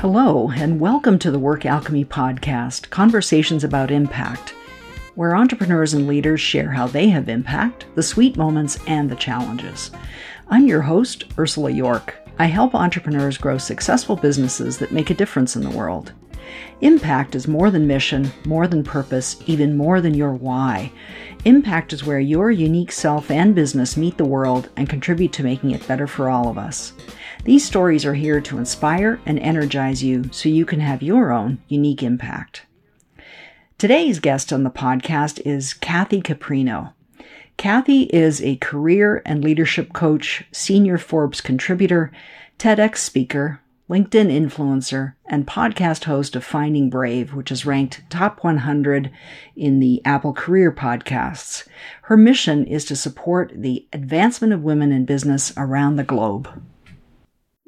[0.00, 4.54] Hello, and welcome to the Work Alchemy Podcast Conversations about Impact,
[5.14, 9.90] where entrepreneurs and leaders share how they have impact, the sweet moments, and the challenges.
[10.48, 12.16] I'm your host, Ursula York.
[12.38, 16.14] I help entrepreneurs grow successful businesses that make a difference in the world.
[16.80, 20.90] Impact is more than mission, more than purpose, even more than your why.
[21.44, 25.72] Impact is where your unique self and business meet the world and contribute to making
[25.72, 26.94] it better for all of us.
[27.44, 31.62] These stories are here to inspire and energize you so you can have your own
[31.68, 32.66] unique impact.
[33.78, 36.92] Today's guest on the podcast is Kathy Caprino.
[37.56, 42.12] Kathy is a career and leadership coach, senior Forbes contributor,
[42.58, 49.10] TEDx speaker, LinkedIn influencer, and podcast host of Finding Brave, which is ranked top 100
[49.56, 51.66] in the Apple Career Podcasts.
[52.02, 56.62] Her mission is to support the advancement of women in business around the globe.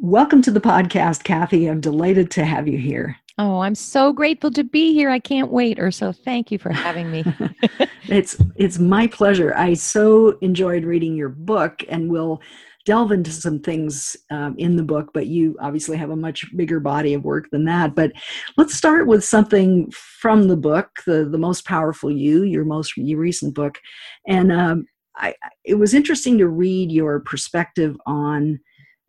[0.04, 1.68] Welcome to the podcast, Kathy.
[1.68, 3.16] I'm delighted to have you here.
[3.38, 5.08] Oh, I'm so grateful to be here.
[5.08, 6.10] I can't wait, Urso.
[6.10, 7.24] Thank you for having me.
[8.08, 9.54] it's it's my pleasure.
[9.54, 12.42] I so enjoyed reading your book, and we'll
[12.84, 15.10] delve into some things um, in the book.
[15.14, 17.94] But you obviously have a much bigger body of work than that.
[17.94, 18.10] But
[18.56, 23.20] let's start with something from the book, the the most powerful you, your most your
[23.20, 23.78] recent book,
[24.26, 28.58] and um, I, it was interesting to read your perspective on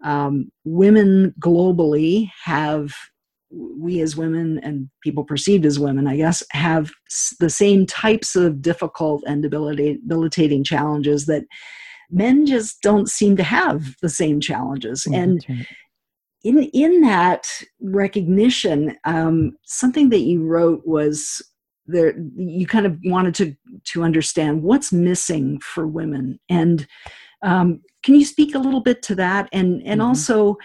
[0.04, 2.94] um, women globally have
[3.52, 6.90] we as women and people perceived as women i guess have
[7.40, 11.44] the same types of difficult and debilitating challenges that
[12.14, 15.06] men just don't seem to have the same challenges.
[15.09, 15.68] Mm, and
[16.44, 17.50] in in that
[17.81, 21.42] recognition um, something that you wrote was
[21.86, 26.40] there you kind of wanted to to understand what's missing for women.
[26.50, 26.88] And
[27.44, 29.49] um, can you speak a little bit to that?
[29.52, 30.09] And and mm-hmm.
[30.09, 30.58] also,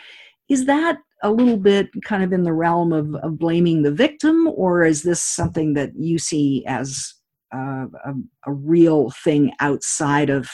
[0.48, 4.48] is that a little bit kind of in the realm of, of blaming the victim,
[4.48, 7.14] or is this something that you see as
[7.54, 8.14] uh, a,
[8.46, 10.48] a real thing outside of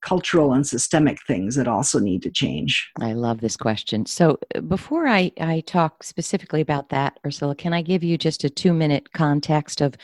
[0.00, 2.88] cultural and systemic things that also need to change?
[3.00, 4.06] I love this question.
[4.06, 8.44] So uh, before I, I talk specifically about that, Ursula, can I give you just
[8.44, 9.94] a two minute context of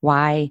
[0.00, 0.50] why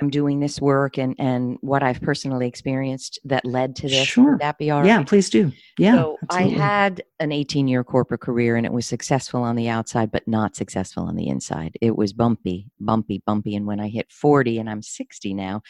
[0.00, 4.06] I'm doing this work and and what I've personally experienced that led to this.
[4.06, 4.32] Sure.
[4.32, 5.52] Would that be all Yeah, please do.
[5.78, 5.96] Yeah.
[5.96, 6.56] So absolutely.
[6.56, 10.26] I had an 18 year corporate career and it was successful on the outside, but
[10.26, 11.76] not successful on the inside.
[11.80, 13.56] It was bumpy, bumpy, bumpy.
[13.56, 15.62] And when I hit 40 and I'm 60 now,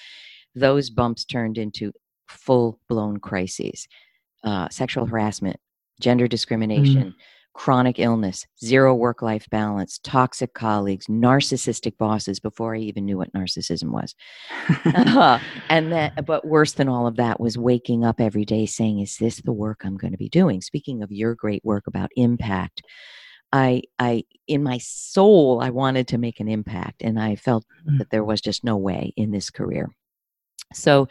[0.55, 1.93] those bumps turned into
[2.29, 3.87] full blown crises.
[4.45, 5.57] Uh, sexual harassment,
[6.01, 7.15] gender discrimination, mm
[7.57, 13.33] chronic illness, zero work life balance, toxic colleagues, narcissistic bosses before I even knew what
[13.33, 14.15] narcissism was.
[14.85, 15.39] uh,
[15.71, 19.17] and that, but worse than all of that was waking up every day saying, Is
[19.17, 20.61] this the work I'm going to be doing?
[20.61, 22.83] Speaking of your great work about impact.
[23.53, 27.99] I, I, in my soul, I wanted to make an impact, and I felt mm-hmm.
[27.99, 29.89] that there was just no way in this career.
[30.75, 31.07] So,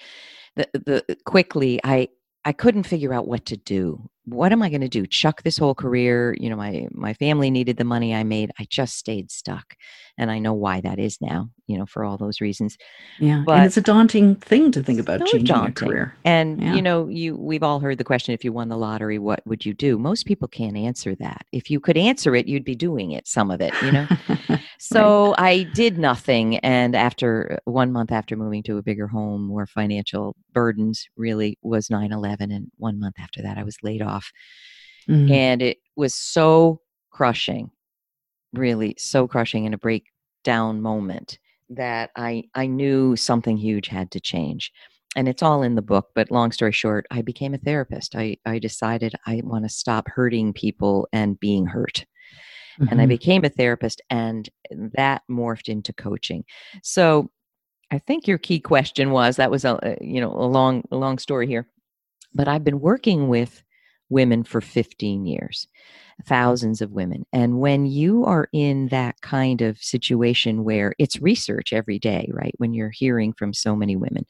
[0.56, 2.10] the, the quickly, I,
[2.44, 5.06] I couldn't figure out what to do what am I going to do?
[5.06, 6.36] Chuck this whole career?
[6.40, 8.52] You know, my my family needed the money I made.
[8.60, 9.76] I just stayed stuck,
[10.18, 11.50] and I know why that is now.
[11.68, 12.78] You know, for all those reasons.
[13.20, 15.88] Yeah, but and it's a daunting thing to think about so changing daunting.
[15.88, 16.16] your career.
[16.26, 16.74] And yeah.
[16.74, 19.66] you know, you we've all heard the question: if you won the lottery, what would
[19.66, 19.98] you do?
[19.98, 21.46] Most people can't answer that.
[21.52, 23.28] If you could answer it, you'd be doing it.
[23.28, 24.08] Some of it, you know.
[24.80, 25.40] so right.
[25.40, 29.68] I did nothing, and after uh, one month after moving to a bigger home, more
[29.68, 34.32] financial burdens really was 9-11 and one month after that i was laid off off.
[35.10, 35.32] Mm-hmm.
[35.32, 36.82] And it was so
[37.12, 37.72] crushing,
[38.54, 41.40] really so crushing in a breakdown moment
[41.70, 44.72] that I, I knew something huge had to change.
[45.16, 48.16] And it's all in the book, but long story short, I became a therapist.
[48.16, 52.06] I, I decided I want to stop hurting people and being hurt.
[52.80, 52.92] Mm-hmm.
[52.92, 53.10] And I mm-hmm.
[53.10, 56.44] became a therapist, and that morphed into coaching.
[56.84, 57.30] So
[57.92, 61.18] I think your key question was that was a you know a long a long
[61.18, 61.68] story here,
[62.34, 63.64] but I've been working with
[64.10, 65.68] women for 15 years,
[66.26, 67.26] thousands of women.
[67.34, 72.54] And when you are in that kind of situation where it's research every day, right?
[72.58, 74.26] When you're hearing from so many women,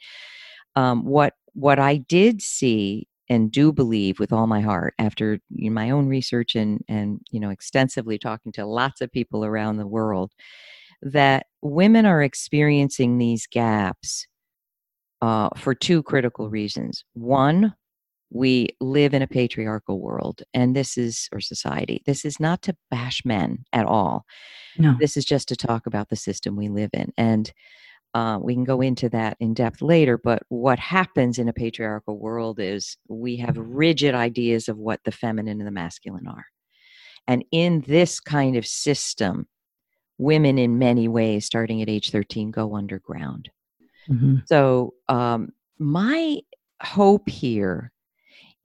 [0.75, 5.69] um, what what I did see and do believe with all my heart after you
[5.69, 9.77] know, my own research and and you know extensively talking to lots of people around
[9.77, 10.31] the world
[11.01, 14.27] that women are experiencing these gaps
[15.21, 17.03] uh, for two critical reasons.
[17.13, 17.73] One,
[18.35, 22.75] we live in a patriarchal world and this is or society this is not to
[22.91, 24.25] bash men at all
[24.77, 24.95] no.
[24.99, 27.51] this is just to talk about the system we live in and
[28.13, 32.19] uh, we can go into that in depth later but what happens in a patriarchal
[32.19, 36.45] world is we have rigid ideas of what the feminine and the masculine are
[37.27, 39.47] And in this kind of system,
[40.17, 43.49] women in many ways, starting at age 13, go underground.
[44.09, 44.37] Mm-hmm.
[44.45, 45.49] So, um,
[45.79, 46.39] my
[46.81, 47.91] hope here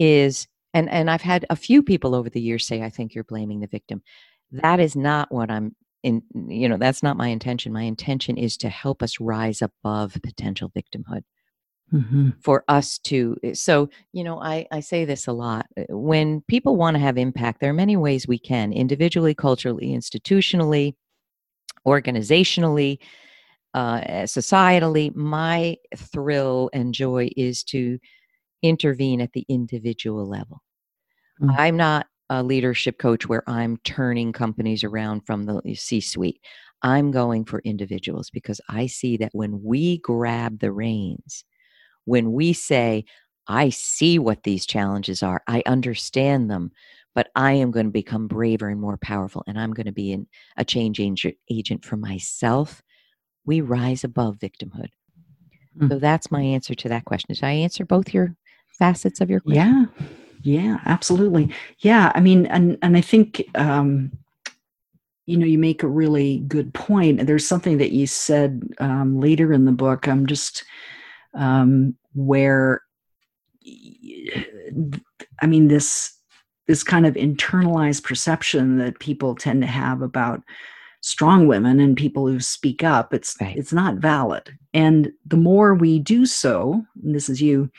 [0.00, 3.24] is, and, and I've had a few people over the years say, I think you're
[3.24, 4.02] blaming the victim.
[4.50, 7.72] That is not what I'm in, you know, that's not my intention.
[7.72, 11.22] My intention is to help us rise above potential victimhood.
[11.92, 12.30] Mm-hmm.
[12.42, 15.66] For us to, eh, so, you know, I, I say this a lot.
[15.76, 19.88] Eh, when people want to have impact, there are many ways we can individually, culturally,
[19.88, 20.94] institutionally,
[21.84, 22.98] organizationally,
[23.74, 25.14] uh, societally.
[25.16, 27.98] My thrill and joy is to
[28.62, 30.62] intervene at the individual level.
[31.40, 31.54] Mm-hmm.
[31.58, 36.40] I'm not a leadership coach where I'm turning companies around from the C suite.
[36.82, 41.44] I'm going for individuals because I see that when we grab the reins,
[42.04, 43.04] when we say,
[43.48, 46.70] I see what these challenges are, I understand them,
[47.14, 50.12] but I am going to become braver and more powerful, and I'm going to be
[50.12, 51.00] an, a change
[51.50, 52.80] agent for myself,
[53.44, 54.90] we rise above victimhood.
[55.78, 55.88] Mm.
[55.88, 57.34] So that's my answer to that question.
[57.34, 58.36] Did I answer both your
[58.80, 59.88] facets of your question?
[60.00, 60.06] Yeah.
[60.42, 61.52] Yeah, absolutely.
[61.80, 64.10] Yeah, I mean, and and I think um,
[65.26, 67.26] you know you make a really good point.
[67.26, 70.08] There's something that you said um, later in the book.
[70.08, 70.64] I'm just
[71.34, 72.82] um, where
[75.42, 76.14] I mean this
[76.66, 80.42] this kind of internalized perception that people tend to have about
[81.02, 83.56] strong women and people who speak up it's right.
[83.56, 87.70] it's not valid and the more we do so and this is you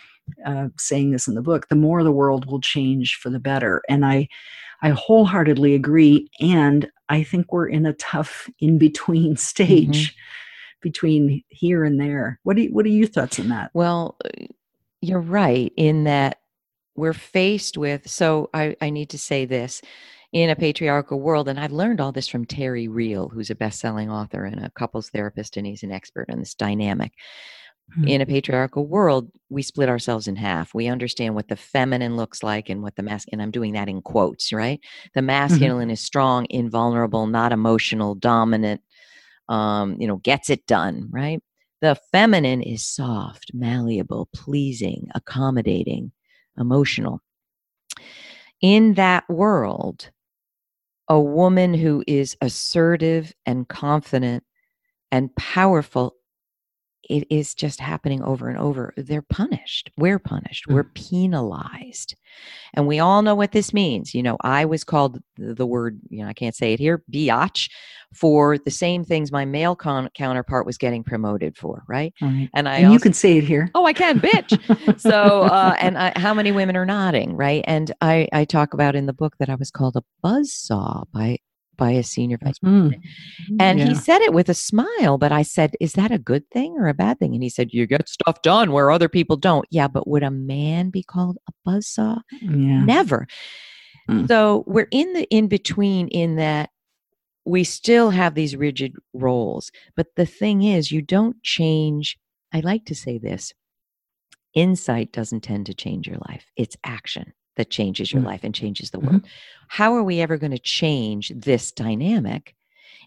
[0.46, 3.82] uh, saying this in the book, the more the world will change for the better.
[3.90, 4.28] And I,
[4.82, 6.30] I wholeheartedly agree.
[6.40, 10.80] And I think we're in a tough in between stage mm-hmm.
[10.82, 12.40] between here and there.
[12.44, 13.72] What do you, what are your thoughts on that?
[13.74, 14.46] Well, uh,
[15.02, 16.40] you're right in that
[16.96, 18.10] we're faced with.
[18.10, 19.82] So I, I need to say this
[20.32, 21.48] in a patriarchal world.
[21.48, 24.70] And I've learned all this from Terry Real, who's a best selling author and a
[24.72, 27.14] couples therapist, and he's an expert on this dynamic.
[27.92, 28.08] Mm-hmm.
[28.08, 30.74] In a patriarchal world, we split ourselves in half.
[30.74, 34.02] We understand what the feminine looks like and what the masculine, I'm doing that in
[34.02, 34.80] quotes, right?
[35.14, 35.28] The mm-hmm.
[35.28, 35.92] masculine mm-hmm.
[35.92, 38.82] is strong, invulnerable, not emotional, dominant,
[39.50, 41.42] um, you know, gets it done, right?
[41.82, 46.12] The feminine is soft, malleable, pleasing, accommodating,
[46.58, 47.22] emotional.
[48.62, 50.12] In that world,
[51.10, 54.44] a woman who is assertive and confident
[55.12, 56.16] and powerful
[57.10, 58.94] it is just happening over and over.
[58.96, 59.92] They're punished.
[59.98, 60.68] We're punished.
[60.68, 62.16] We're penalized.
[62.74, 64.14] And we all know what this means.
[64.14, 67.70] You know, I was called the word, you know, I can't say it here, biatch,
[68.14, 72.14] for the same things my male con- counterpart was getting promoted for, right?
[72.22, 72.50] right.
[72.54, 73.70] And I and also, you can say it here.
[73.76, 75.00] Oh, I can, bitch.
[75.00, 77.64] so, uh, and I, how many women are nodding, right?
[77.68, 81.04] And I, I talk about in the book that I was called a buzz saw
[81.14, 81.40] by
[81.82, 82.90] by a senior vice mm.
[82.90, 83.04] president.
[83.52, 83.58] Mm.
[83.60, 83.86] And yeah.
[83.88, 86.88] he said it with a smile, but I said, Is that a good thing or
[86.88, 87.34] a bad thing?
[87.34, 89.66] And he said, You get stuff done where other people don't.
[89.72, 92.22] Yeah, but would a man be called a buzzsaw?
[92.40, 92.86] Yeah.
[92.86, 93.28] Never.
[94.08, 94.28] Mm.
[94.28, 96.70] So we're in the in between in that
[97.46, 99.72] we still have these rigid roles.
[99.96, 102.16] But the thing is, you don't change.
[102.54, 103.54] I like to say this
[104.54, 108.26] insight doesn't tend to change your life, it's action that changes your mm.
[108.26, 109.08] life and changes the mm-hmm.
[109.08, 109.22] world.
[109.22, 109.66] Mm-hmm.
[109.68, 112.56] How are we ever going to change this dynamic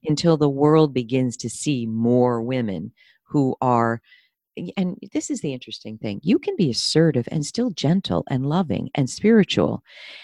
[0.06, 2.92] until the world begins to see more women
[3.24, 4.00] who are
[4.76, 8.88] and this is the interesting thing you can be assertive and still gentle and loving
[8.94, 9.82] and spiritual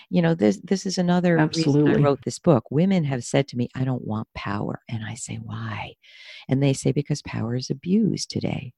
[0.08, 1.82] you know this this is another Absolutely.
[1.82, 5.04] reason i wrote this book women have said to me i don't want power and
[5.04, 5.94] i say why
[6.48, 8.72] and they say because power is abused today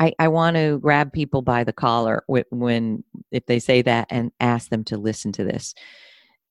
[0.00, 4.30] I, I want to grab people by the collar when, if they say that and
[4.38, 5.74] ask them to listen to this.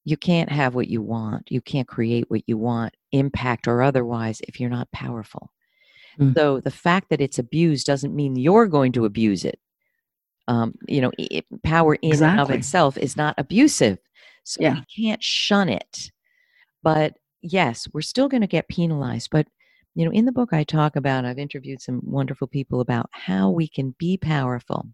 [0.04, 1.52] You can't have what you want.
[1.52, 5.52] You can't create what you want, impact or otherwise, if you're not powerful.
[6.20, 6.36] Mm.
[6.36, 9.60] So the fact that it's abused doesn't mean you're going to abuse it.
[10.48, 12.32] Um, you know, it, power in exactly.
[12.32, 13.98] and of itself is not abusive.
[14.44, 14.76] So yeah.
[14.76, 16.12] we can't shun it.
[16.84, 19.30] But yes, we're still going to get penalized.
[19.30, 19.48] But
[19.98, 23.50] you know, in the book, I talk about, I've interviewed some wonderful people about how
[23.50, 24.86] we can be powerful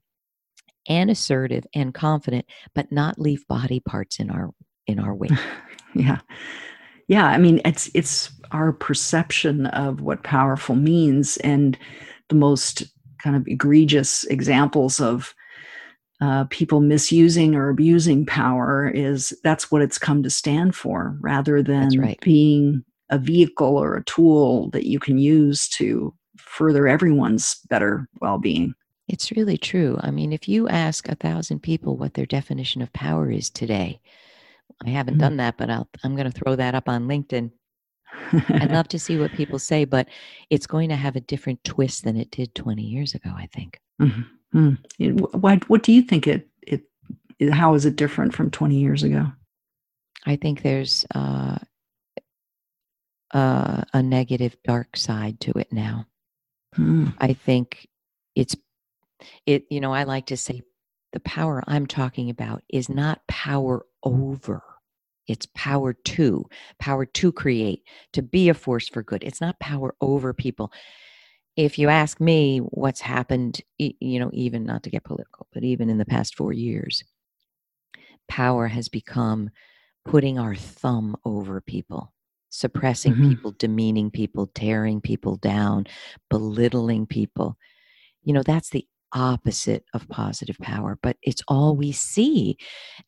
[0.88, 4.51] and assertive and confident, but not leave body parts in our
[4.88, 5.27] in our way.
[5.93, 6.19] yeah.
[7.10, 7.25] Yeah.
[7.25, 11.77] I mean, it's it's our perception of what powerful means and
[12.29, 12.83] the most
[13.22, 15.36] kind of egregious examples of
[16.22, 21.62] uh, people misusing or abusing power is that's what it's come to stand for rather
[21.62, 22.22] than right.
[22.22, 28.74] being a vehicle or a tool that you can use to further everyone's better well-being
[29.08, 32.91] it's really true i mean if you ask a thousand people what their definition of
[32.93, 34.00] power is today
[34.86, 35.22] I haven't mm-hmm.
[35.22, 37.51] done that, but I'll, I'm going to throw that up on LinkedIn.
[38.50, 40.08] I'd love to see what people say, but
[40.50, 43.79] it's going to have a different twist than it did 20 years ago, I think.
[44.01, 44.70] Mm-hmm.
[45.39, 46.84] Why, what do you think it, it,
[47.51, 49.32] how is it different from 20 years ago?
[50.25, 51.58] I think there's uh,
[53.33, 56.05] uh, a negative dark side to it now.
[56.77, 57.13] Mm.
[57.19, 57.87] I think
[58.35, 58.55] it's
[59.45, 60.61] it you know I like to say
[61.13, 64.63] the power I'm talking about is not power over.
[65.27, 66.45] It's power to,
[66.79, 69.23] power to create, to be a force for good.
[69.23, 70.73] It's not power over people.
[71.55, 75.89] If you ask me what's happened, you know, even not to get political, but even
[75.89, 77.03] in the past four years,
[78.27, 79.51] power has become
[80.03, 82.11] putting our thumb over people
[82.53, 83.29] suppressing mm-hmm.
[83.29, 85.88] people, demeaning people, tearing people down,
[86.29, 87.57] belittling people.
[88.24, 92.57] You know, that's the opposite of positive power, but it's all we see.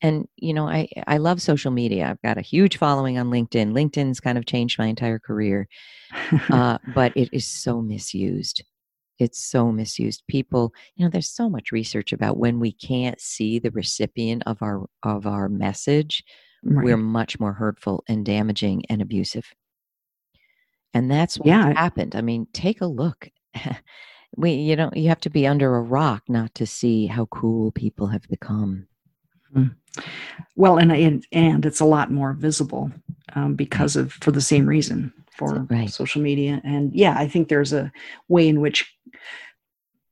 [0.02, 2.08] And, you know, I, I love social media.
[2.08, 3.72] I've got a huge following on LinkedIn.
[3.72, 5.68] LinkedIn's kind of changed my entire career,
[6.50, 8.64] uh, but it is so misused.
[9.20, 10.24] It's so misused.
[10.28, 14.60] People, you know, there's so much research about when we can't see the recipient of
[14.60, 16.22] our of our message,
[16.62, 16.84] right.
[16.84, 19.54] we're much more hurtful and damaging and abusive.
[20.94, 21.72] And that's what yeah.
[21.74, 22.16] happened.
[22.16, 23.28] I mean, take a look.
[24.36, 27.70] we, you know, you have to be under a rock not to see how cruel
[27.72, 28.86] people have become.
[29.54, 29.74] Mm.
[30.56, 32.90] Well, and, and and it's a lot more visible
[33.34, 35.90] um, because of for the same reason for right.
[35.90, 36.60] social media.
[36.64, 37.92] And yeah, I think there's a
[38.28, 38.94] way in which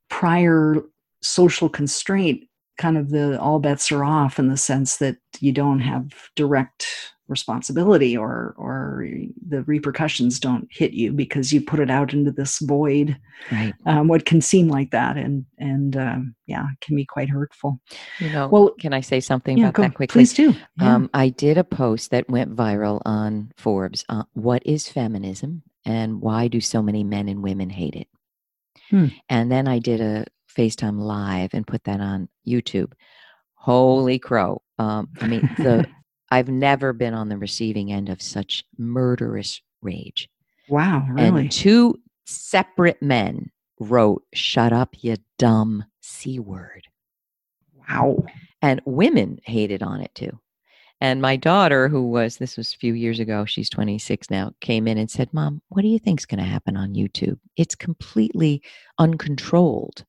[0.08, 0.76] prior
[1.22, 2.44] social constraint
[2.78, 6.86] kind of the all bets are off in the sense that you don't have direct
[7.26, 9.06] responsibility or or
[9.48, 13.16] the repercussions don't hit you because you put it out into this void.
[13.50, 13.72] Right.
[13.86, 17.80] Um, what can seem like that and and um, yeah can be quite hurtful.
[18.20, 20.20] You know well can i say something yeah, about go, that quickly?
[20.20, 20.54] please do.
[20.78, 20.94] Yeah.
[20.94, 26.20] um, i did a post that went viral on forbes uh, what is feminism and
[26.20, 28.08] why do so many men and women hate it?
[28.90, 29.06] Hmm.
[29.30, 32.92] and then i did a FaceTime live and put that on YouTube.
[33.54, 34.62] Holy crow.
[34.78, 35.86] Um, I mean, the
[36.30, 40.28] I've never been on the receiving end of such murderous rage.
[40.68, 41.42] Wow, really?
[41.42, 41.94] And two
[42.26, 46.88] separate men wrote, Shut up, you dumb C word.
[47.88, 48.24] Wow.
[48.62, 50.38] And women hated on it too.
[51.00, 54.88] And my daughter, who was, this was a few years ago, she's 26 now, came
[54.88, 57.38] in and said, Mom, what do you think's going to happen on YouTube?
[57.56, 58.62] It's completely
[58.98, 60.04] uncontrolled.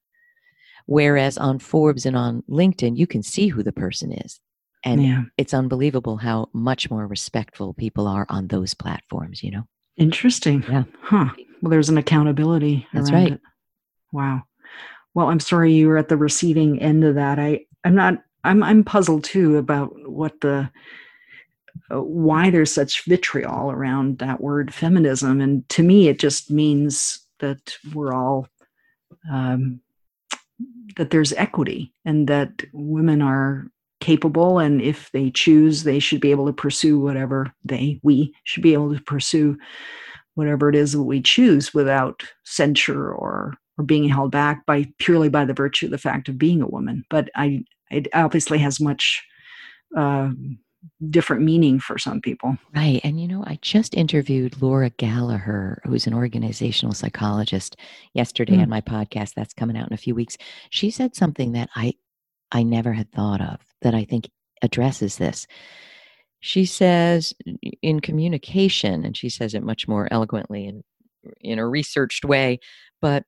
[0.88, 4.40] Whereas on Forbes and on LinkedIn, you can see who the person is.
[4.84, 5.24] And yeah.
[5.38, 9.64] it's unbelievable how much more respectful people are on those platforms, you know?
[9.98, 10.64] Interesting.
[10.70, 10.84] Yeah.
[11.02, 11.30] Huh.
[11.62, 12.88] Well, there's an accountability.
[12.94, 13.32] That's right.
[13.34, 13.42] It.
[14.12, 14.44] Wow.
[15.16, 17.40] Well, I'm sorry you were at the receiving end of that.
[17.40, 20.70] I, I'm not, I'm, I'm puzzled too about what the,
[21.90, 25.42] uh, why there's such vitriol around that word feminism.
[25.42, 28.48] And to me, it just means that we're all
[29.32, 29.82] um,
[30.98, 33.68] that there's equity and that women are
[34.02, 38.62] capable and if they choose they should be able to pursue whatever they we should
[38.62, 39.58] be able to pursue
[40.36, 45.30] whatever it is that we choose without censure or or being held back by purely
[45.30, 47.04] by the virtue of the fact of being a woman.
[47.10, 49.24] But i it obviously has much
[49.96, 50.32] uh,
[51.10, 52.58] different meaning for some people.
[52.76, 53.02] Right.
[53.04, 57.76] And you know, I just interviewed Laura Gallagher, who's an organizational psychologist,
[58.14, 58.64] yesterday mm.
[58.64, 60.38] on my podcast that's coming out in a few weeks.
[60.70, 61.94] She said something that I
[62.52, 64.30] I never had thought of that I think
[64.62, 65.48] addresses this.
[66.40, 67.34] She says
[67.82, 70.84] in communication, and she says it much more eloquently and
[71.42, 72.60] in a researched way,
[73.02, 73.24] but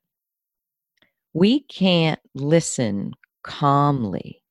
[1.32, 3.12] we can't listen
[3.42, 4.42] calmly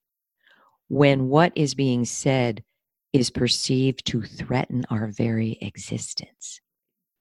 [0.90, 2.64] when what is being said
[3.18, 6.62] is perceived to threaten our very existence.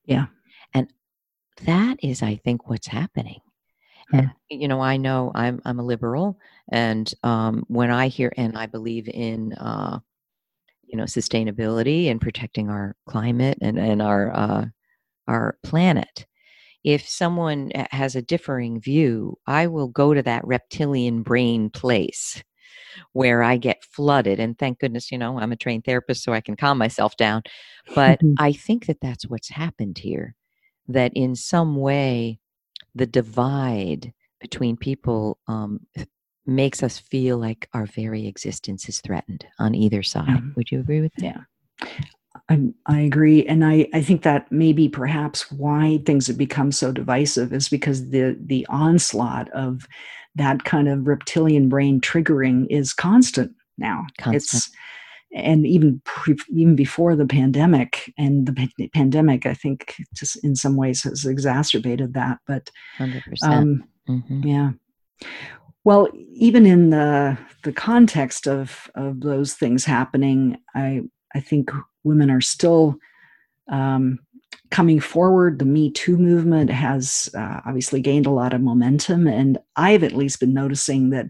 [0.05, 0.27] Yeah.
[0.75, 0.93] And
[1.65, 3.41] that is, I think, what's happening.
[4.11, 4.19] Hmm.
[4.19, 6.39] And you know, I know I'm I'm a liberal,
[6.71, 9.99] and um, when I hear and I believe in uh,
[10.85, 14.67] you know sustainability and protecting our climate and and our uh,
[15.27, 16.27] our planet.
[16.85, 22.45] If someone has a differing view, I will go to that reptilian brain place
[23.13, 24.41] where I get flooded.
[24.41, 27.43] And thank goodness, you know, I'm a trained therapist, so I can calm myself down.
[27.95, 28.35] But mm-hmm.
[28.39, 30.35] I think that that's what's happened here,
[30.89, 32.39] that in some way,
[32.95, 35.81] the divide between people um,
[36.47, 40.29] makes us feel like our very existence is threatened on either side.
[40.29, 41.25] Um, Would you agree with that?
[41.25, 41.87] Yeah.
[42.49, 43.45] I, I agree.
[43.47, 48.11] And I, I think that maybe perhaps why things have become so divisive is because
[48.11, 49.87] the the onslaught of
[50.37, 54.07] that kind of reptilian brain triggering is constant now.
[54.19, 54.63] Constant.
[54.63, 54.71] It's
[55.35, 60.77] and even pre, even before the pandemic and the pandemic, I think just in some
[60.77, 62.39] ways has exacerbated that.
[62.47, 63.23] But 100%.
[63.43, 64.47] Um, mm-hmm.
[64.47, 64.71] yeah.
[65.85, 71.03] Well, even in the the context of of those things happening, I
[71.35, 71.71] I think
[72.05, 72.97] women are still
[73.69, 74.19] um,
[74.71, 75.59] coming forward.
[75.59, 80.13] The Me Too movement has uh, obviously gained a lot of momentum, and I've at
[80.13, 81.27] least been noticing that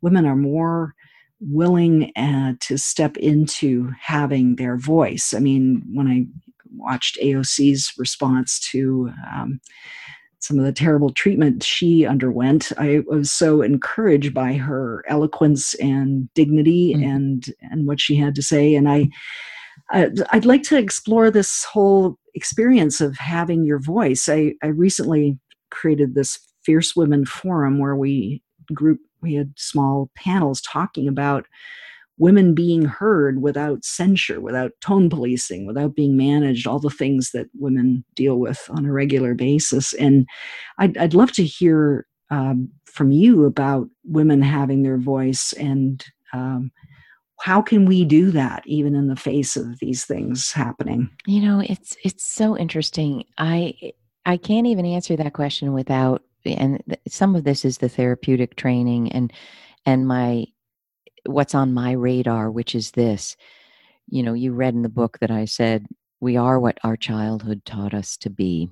[0.00, 0.94] women are more
[1.40, 5.32] willing uh, to step into having their voice.
[5.34, 6.26] I mean, when I
[6.76, 9.60] watched AOC's response to um,
[10.40, 16.32] some of the terrible treatment she underwent, I was so encouraged by her eloquence and
[16.34, 17.04] dignity mm.
[17.04, 18.74] and and what she had to say.
[18.74, 19.08] And I,
[19.92, 24.28] I'd like to explore this whole experience of having your voice.
[24.28, 25.38] I, I recently
[25.70, 28.42] created this Fierce Women Forum where we
[28.72, 31.46] group we had small panels talking about
[32.20, 37.46] women being heard without censure, without tone policing, without being managed, all the things that
[37.58, 39.94] women deal with on a regular basis.
[39.94, 40.28] And
[40.78, 46.70] I'd, I'd love to hear um, from you about women having their voice and um,
[47.40, 51.60] how can we do that even in the face of these things happening you know
[51.66, 53.74] it's it's so interesting i
[54.26, 59.10] i can't even answer that question without and some of this is the therapeutic training
[59.10, 59.32] and
[59.86, 60.44] and my
[61.26, 63.36] what's on my radar, which is this.
[64.08, 65.86] You know, you read in the book that I said,
[66.20, 68.70] we are what our childhood taught us to be.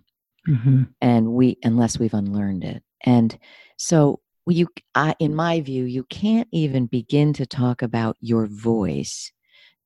[0.49, 0.85] Mm-hmm.
[1.01, 2.83] And we, unless we've unlearned it.
[3.05, 3.39] And
[3.77, 9.31] so, you, I, in my view, you can't even begin to talk about your voice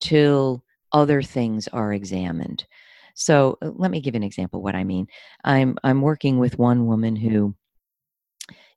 [0.01, 2.65] till other things are examined.
[3.15, 5.07] So uh, let me give an example what I mean.
[5.45, 7.55] I'm I'm working with one woman who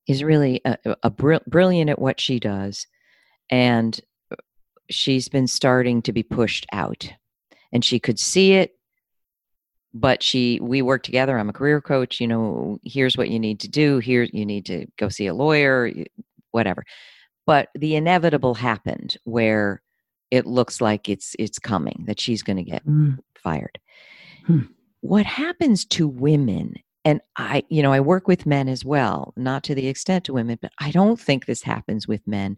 [0.07, 2.87] is really a, a br- brilliant at what she does,
[3.49, 3.99] and
[4.31, 4.35] uh,
[4.89, 7.11] she's been starting to be pushed out
[7.71, 8.75] and she could see it
[9.95, 13.59] but she we work together i'm a career coach you know here's what you need
[13.59, 15.91] to do here you need to go see a lawyer
[16.51, 16.83] whatever
[17.47, 19.81] but the inevitable happened where
[20.31, 23.17] it looks like it's it's coming that she's going to get mm.
[23.37, 23.79] fired
[24.45, 24.59] hmm.
[25.01, 29.63] what happens to women and i you know i work with men as well not
[29.63, 32.57] to the extent to women but i don't think this happens with men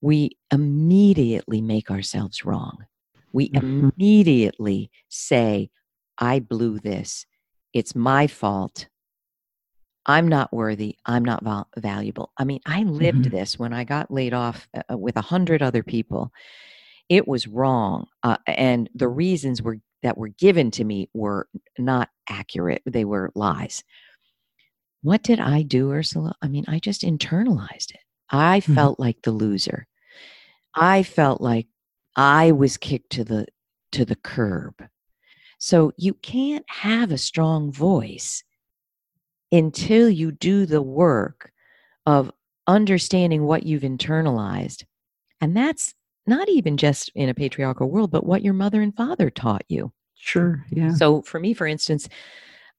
[0.00, 2.84] we immediately make ourselves wrong.
[3.32, 3.90] We mm-hmm.
[3.96, 5.70] immediately say,
[6.18, 7.26] I blew this.
[7.72, 8.88] It's my fault.
[10.06, 10.96] I'm not worthy.
[11.04, 12.32] I'm not val- valuable.
[12.38, 13.36] I mean, I lived mm-hmm.
[13.36, 16.32] this when I got laid off uh, uh with a hundred other people.
[17.08, 22.08] It was wrong, uh, and the reasons were that were given to me were not
[22.28, 22.82] accurate.
[22.86, 23.84] They were lies.
[25.02, 26.34] What did I do, Ursula?
[26.42, 28.00] I mean, I just internalized it.
[28.30, 28.74] I mm-hmm.
[28.74, 29.86] felt like the loser.
[30.80, 31.66] I felt like
[32.16, 33.46] I was kicked to the
[33.92, 34.74] to the curb.
[35.58, 38.44] So you can't have a strong voice
[39.50, 41.52] until you do the work
[42.06, 42.30] of
[42.66, 44.84] understanding what you've internalized.
[45.40, 45.94] And that's
[46.26, 49.92] not even just in a patriarchal world, but what your mother and father taught you.
[50.14, 50.64] Sure.
[50.70, 50.92] Yeah.
[50.94, 52.08] So for me, for instance,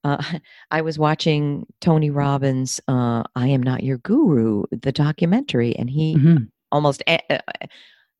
[0.03, 0.23] uh,
[0.71, 6.15] I was watching Tony Robbins' uh, "I Am Not Your Guru," the documentary, and he
[6.15, 6.45] mm-hmm.
[6.71, 7.39] Almost a-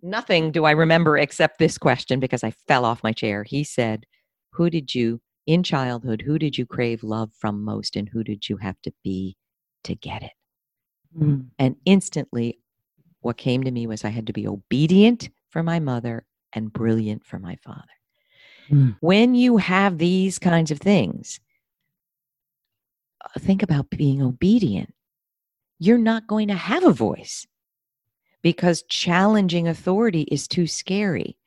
[0.02, 3.44] nothing do I remember except this question because I fell off my chair.
[3.44, 4.06] He said,
[4.52, 6.22] "Who did you in childhood?
[6.22, 9.38] Who did you crave love from most, and who did you have to be
[9.84, 10.32] to get it?"
[11.18, 11.48] Mm.
[11.58, 12.60] And instantly,
[13.22, 17.26] what came to me was I had to be obedient for my mother and brilliant
[17.26, 17.84] for my father.
[18.70, 18.98] Mm.
[19.02, 21.40] When you have these kinds of things,
[23.24, 24.94] uh, think about being obedient.
[25.80, 27.48] You're not going to have a voice
[28.42, 31.38] because challenging authority is too scary.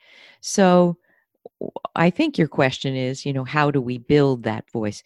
[0.40, 0.96] So
[1.94, 5.02] I think your question is, you know, how do we build that voice?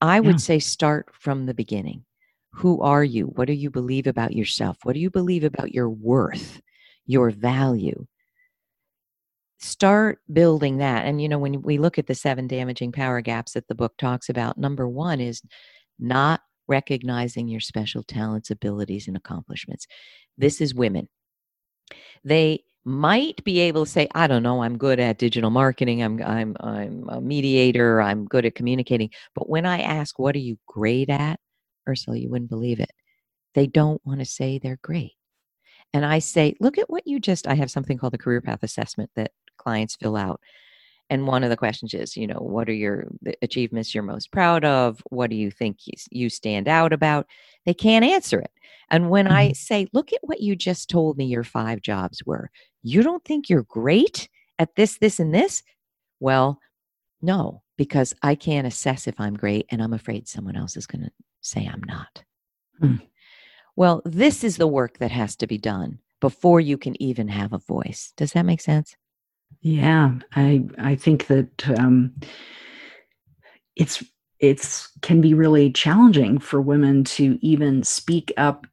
[0.00, 0.38] I would yeah.
[0.38, 2.04] say start from the beginning.
[2.50, 3.26] Who are you?
[3.26, 4.78] What do you believe about yourself?
[4.82, 6.60] What do you believe about your worth,
[7.06, 8.06] your value?
[9.58, 11.06] Start building that.
[11.06, 13.94] And, you know, when we look at the seven damaging power gaps that the book
[13.98, 15.42] talks about, number one is
[15.98, 19.86] not recognizing your special talents, abilities, and accomplishments.
[20.38, 21.08] This is women.
[22.24, 26.22] They might be able to say, I don't know, I'm good at digital marketing, I'm
[26.22, 29.10] I'm I'm a mediator, I'm good at communicating.
[29.34, 31.40] But when I ask, what are you great at,
[31.88, 32.90] Ursula, you wouldn't believe it.
[33.54, 35.12] They don't want to say they're great.
[35.92, 38.62] And I say, look at what you just I have something called the career path
[38.62, 40.40] assessment that clients fill out.
[41.08, 43.06] And one of the questions is you know what are your
[43.42, 45.02] achievements you're most proud of?
[45.10, 45.78] What do you think
[46.10, 47.26] you stand out about?
[47.64, 48.50] They can't answer it.
[48.90, 49.34] And when mm-hmm.
[49.34, 52.50] i say look at what you just told me your five jobs were.
[52.82, 55.62] You don't think you're great at this this and this?
[56.20, 56.58] Well
[57.22, 61.02] no because i can't assess if i'm great and i'm afraid someone else is going
[61.02, 62.22] to say i'm not.
[62.82, 63.00] Mm.
[63.74, 67.52] well this is the work that has to be done before you can even have
[67.52, 68.12] a voice.
[68.16, 68.96] Does that make sense
[69.60, 72.14] yeah, I I think that um,
[73.74, 74.02] it's
[74.38, 78.66] it's can be really challenging for women to even speak up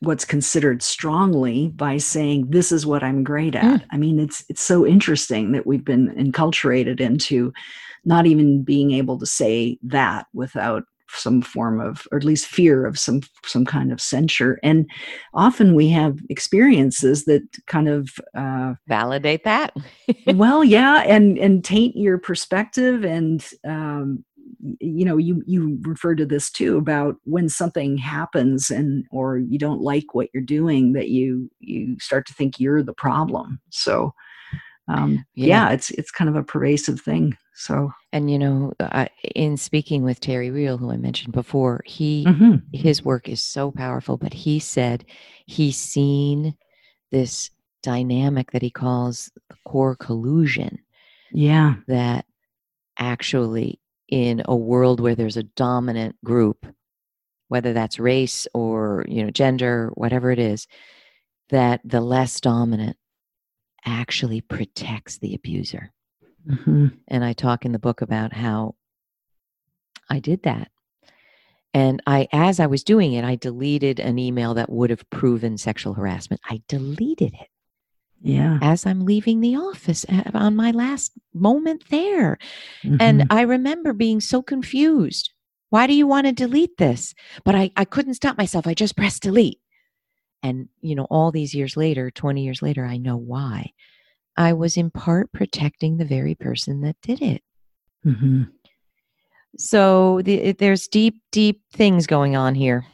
[0.00, 3.84] what's considered strongly by saying this is what i'm great at mm.
[3.90, 7.52] i mean it's it's so interesting that we've been enculturated into
[8.04, 12.86] not even being able to say that without some form of or at least fear
[12.86, 14.88] of some some kind of censure and
[15.34, 19.74] often we have experiences that kind of uh, validate that
[20.34, 24.24] well yeah and and taint your perspective and um,
[24.80, 29.58] you know you you refer to this too about when something happens and or you
[29.58, 34.12] don't like what you're doing that you you start to think you're the problem so
[34.88, 35.46] um, yeah.
[35.46, 35.70] yeah.
[35.70, 37.36] it's it's kind of a pervasive thing.
[37.54, 42.24] So, and you know, I, in speaking with Terry Real, who I mentioned before, he
[42.26, 42.56] mm-hmm.
[42.72, 44.16] his work is so powerful.
[44.16, 45.04] But he said
[45.46, 46.56] he's seen
[47.10, 47.50] this
[47.82, 50.78] dynamic that he calls the core collusion.
[51.32, 52.24] Yeah, that
[52.98, 56.66] actually in a world where there's a dominant group,
[57.48, 60.66] whether that's race or you know gender, whatever it is,
[61.50, 62.96] that the less dominant
[63.84, 65.92] actually protects the abuser.
[66.48, 66.86] Mm-hmm.
[67.08, 68.74] And I talk in the book about how
[70.08, 70.70] I did that.
[71.74, 75.58] And I, as I was doing it, I deleted an email that would have proven
[75.58, 76.40] sexual harassment.
[76.48, 77.48] I deleted it.
[78.20, 78.58] Yeah.
[78.60, 82.38] As I'm leaving the office on my last moment there.
[82.82, 82.96] Mm-hmm.
[83.00, 85.30] And I remember being so confused.
[85.70, 87.14] Why do you want to delete this?
[87.44, 88.66] But I, I couldn't stop myself.
[88.66, 89.60] I just pressed delete.
[90.42, 93.72] And, you know, all these years later, 20 years later, I know why.
[94.38, 97.42] I was in part protecting the very person that did it.
[98.06, 98.44] Mm-hmm.
[99.58, 102.86] So the, there's deep, deep things going on here.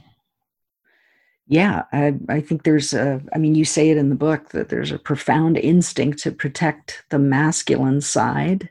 [1.46, 4.70] Yeah, I, I think there's a, I mean, you say it in the book that
[4.70, 8.70] there's a profound instinct to protect the masculine side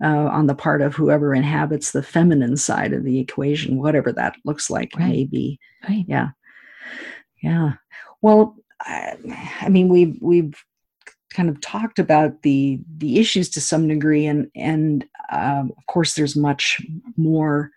[0.00, 4.36] uh, on the part of whoever inhabits the feminine side of the equation, whatever that
[4.44, 5.08] looks like, right.
[5.08, 5.58] maybe.
[5.88, 6.04] Right.
[6.06, 6.28] Yeah.
[7.42, 7.72] Yeah.
[8.20, 9.16] Well, I,
[9.60, 10.54] I mean, we've we've
[11.32, 16.14] kind of talked about the the issues to some degree, and and um, of course,
[16.14, 16.80] there's much
[17.16, 17.70] more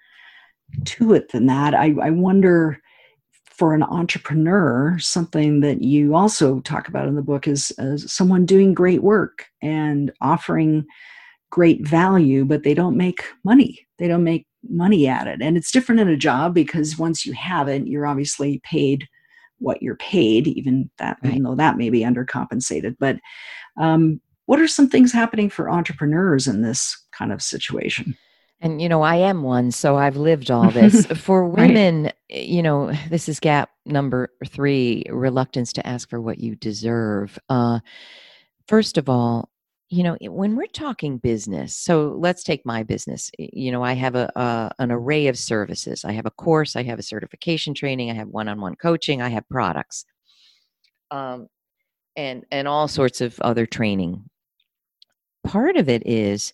[0.85, 1.73] to it than that.
[1.73, 2.79] I, I wonder
[3.45, 8.45] for an entrepreneur, something that you also talk about in the book is uh, someone
[8.45, 10.85] doing great work and offering
[11.51, 13.87] great value, but they don't make money.
[13.97, 15.41] They don't make money at it.
[15.41, 19.07] And it's different in a job because once you have it, you're obviously paid
[19.59, 22.95] what you're paid, even that, even though that may be undercompensated.
[22.99, 23.17] But
[23.77, 28.17] um, what are some things happening for entrepreneurs in this kind of situation?
[28.61, 31.05] And you know, I am one, so I've lived all this.
[31.05, 32.13] For women, right.
[32.29, 37.37] you know, this is gap number three: reluctance to ask for what you deserve.
[37.49, 37.79] Uh,
[38.67, 39.49] first of all,
[39.95, 44.15] you know when we're talking business so let's take my business you know i have
[44.15, 48.11] a, a, an array of services i have a course i have a certification training
[48.11, 50.05] i have one-on-one coaching i have products
[51.11, 51.47] um,
[52.15, 54.23] and and all sorts of other training
[55.45, 56.53] part of it is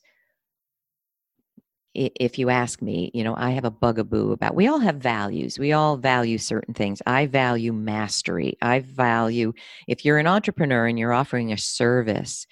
[1.93, 5.59] if you ask me, you know, I have a bugaboo about we all have values.
[5.59, 7.01] We all value certain things.
[7.05, 8.57] I value mastery.
[8.61, 9.51] I value
[9.87, 12.47] if you're an entrepreneur and you're offering a service,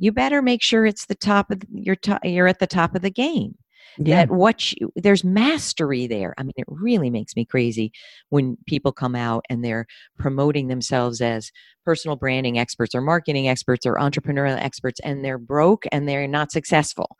[0.00, 3.02] you better make sure it's the top of your top, you're at the top of
[3.02, 3.54] the game.
[3.98, 4.24] Yeah.
[4.24, 6.32] That what you, there's mastery there.
[6.38, 7.92] I mean, it really makes me crazy
[8.30, 9.86] when people come out and they're
[10.16, 11.50] promoting themselves as
[11.84, 16.52] personal branding experts or marketing experts or entrepreneurial experts and they're broke and they're not
[16.52, 17.16] successful.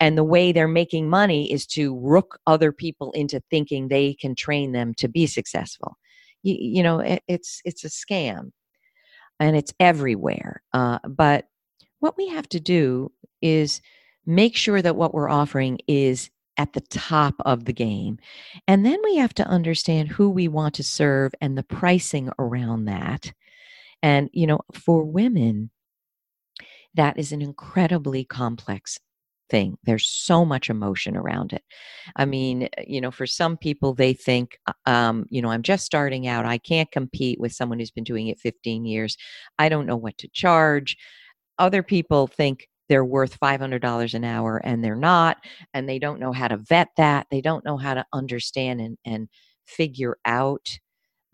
[0.00, 4.34] And the way they're making money is to rook other people into thinking they can
[4.34, 5.98] train them to be successful.
[6.42, 8.52] You, you know, it, it's it's a scam,
[9.38, 10.62] and it's everywhere.
[10.72, 11.46] Uh, but
[12.00, 13.80] what we have to do is
[14.26, 18.18] make sure that what we're offering is at the top of the game.
[18.66, 22.86] And then we have to understand who we want to serve and the pricing around
[22.86, 23.32] that.
[24.02, 25.70] And, you know, for women,
[26.94, 28.98] that is an incredibly complex
[29.48, 29.78] thing.
[29.84, 31.62] There's so much emotion around it.
[32.16, 35.86] I mean, you know, for some people, they think, uh, um, you know, I'm just
[35.86, 36.44] starting out.
[36.44, 39.16] I can't compete with someone who's been doing it 15 years.
[39.58, 40.96] I don't know what to charge
[41.58, 45.38] other people think they're worth $500 an hour and they're not
[45.74, 48.98] and they don't know how to vet that they don't know how to understand and,
[49.04, 49.28] and
[49.66, 50.78] figure out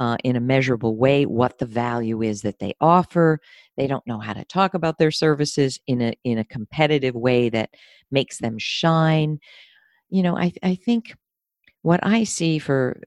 [0.00, 3.38] uh, in a measurable way what the value is that they offer
[3.76, 7.48] they don't know how to talk about their services in a in a competitive way
[7.48, 7.70] that
[8.10, 9.38] makes them shine.
[10.10, 11.14] You know i i think
[11.82, 13.00] what i see for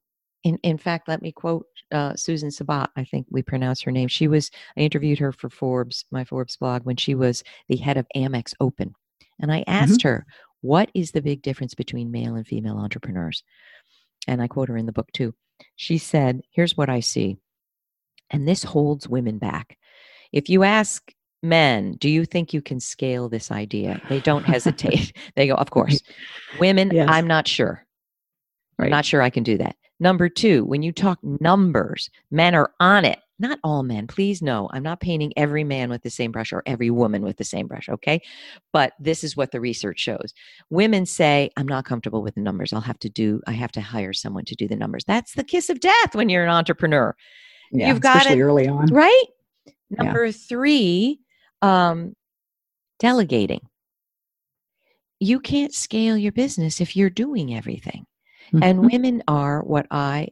[0.43, 4.07] in in fact let me quote uh, Susan Sobbott, I think we pronounce her name.
[4.07, 7.97] She was, I interviewed her for Forbes, my Forbes blog, when she was the head
[7.97, 8.93] of Amex Open.
[9.39, 10.09] And I asked mm-hmm.
[10.09, 10.25] her,
[10.61, 13.43] what is the big difference between male and female entrepreneurs?
[14.27, 15.33] And I quote her in the book too.
[15.75, 17.37] She said, here's what I see.
[18.29, 19.77] And this holds women back.
[20.33, 21.09] If you ask
[21.41, 24.01] men, do you think you can scale this idea?
[24.09, 25.15] They don't hesitate.
[25.35, 26.01] they go, of course.
[26.59, 27.07] Women, yes.
[27.09, 27.85] I'm not sure.
[28.77, 28.87] Right.
[28.87, 29.75] I'm not sure I can do that.
[29.99, 33.19] Number two, when you talk numbers, men are on it.
[33.39, 34.67] Not all men, please no.
[34.71, 37.67] I'm not painting every man with the same brush or every woman with the same
[37.67, 38.21] brush, okay?
[38.73, 40.33] But this is what the research shows.
[40.71, 42.73] Women say, I'm not comfortable with the numbers.
[42.73, 45.03] I'll have to do, I have to hire someone to do the numbers.
[45.05, 47.15] That's the kiss of death when you're an entrepreneur.
[47.71, 48.87] Yeah, You've got it early on.
[48.87, 49.25] Right?
[49.91, 50.31] Number yeah.
[50.31, 51.19] three,
[51.61, 52.15] um,
[52.99, 53.61] delegating.
[55.19, 58.05] You can't scale your business if you're doing everything.
[58.47, 58.63] Mm-hmm.
[58.63, 60.29] And women are what I,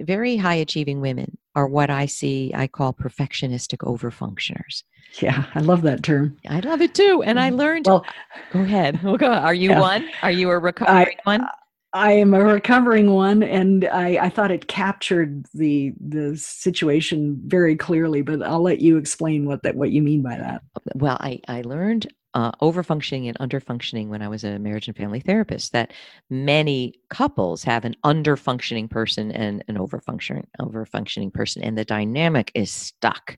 [0.00, 4.84] very high achieving women are what I see, I call perfectionistic overfunctioners.
[5.20, 6.36] Yeah, I love that term.
[6.48, 7.22] I love it too.
[7.24, 7.58] And I mm-hmm.
[7.58, 8.04] learned, well,
[8.52, 9.02] go ahead.
[9.02, 9.32] We'll go.
[9.32, 9.80] Are you yeah.
[9.80, 10.08] one?
[10.22, 11.48] Are you a recovering I, one?
[11.94, 17.76] I am a recovering one, and I, I thought it captured the the situation very
[17.76, 18.20] clearly.
[18.20, 20.60] But I'll let you explain what that what you mean by that.
[20.94, 25.20] Well, I I learned uh, overfunctioning and underfunctioning when I was a marriage and family
[25.20, 25.72] therapist.
[25.72, 25.92] That
[26.30, 32.70] many couples have an underfunctioning person and an overfunctioning overfunctioning person, and the dynamic is
[32.70, 33.36] stuck.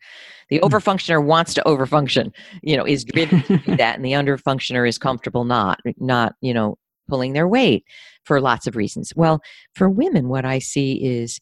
[0.49, 0.69] The mm.
[0.69, 4.99] overfunctioner wants to overfunction, you know, is driven to do that, and the underfunctioner is
[4.99, 6.77] comfortable not not you know
[7.09, 7.85] pulling their weight
[8.25, 9.13] for lots of reasons.
[9.17, 9.41] Well,
[9.75, 11.41] for women, what I see is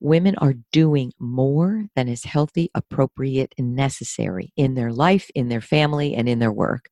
[0.00, 5.60] women are doing more than is healthy, appropriate, and necessary in their life, in their
[5.60, 6.88] family, and in their work.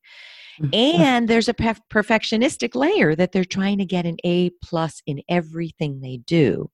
[0.61, 0.73] Mm-hmm.
[0.73, 6.01] And there's a perfectionistic layer that they're trying to get an A plus in everything
[6.01, 6.69] they do.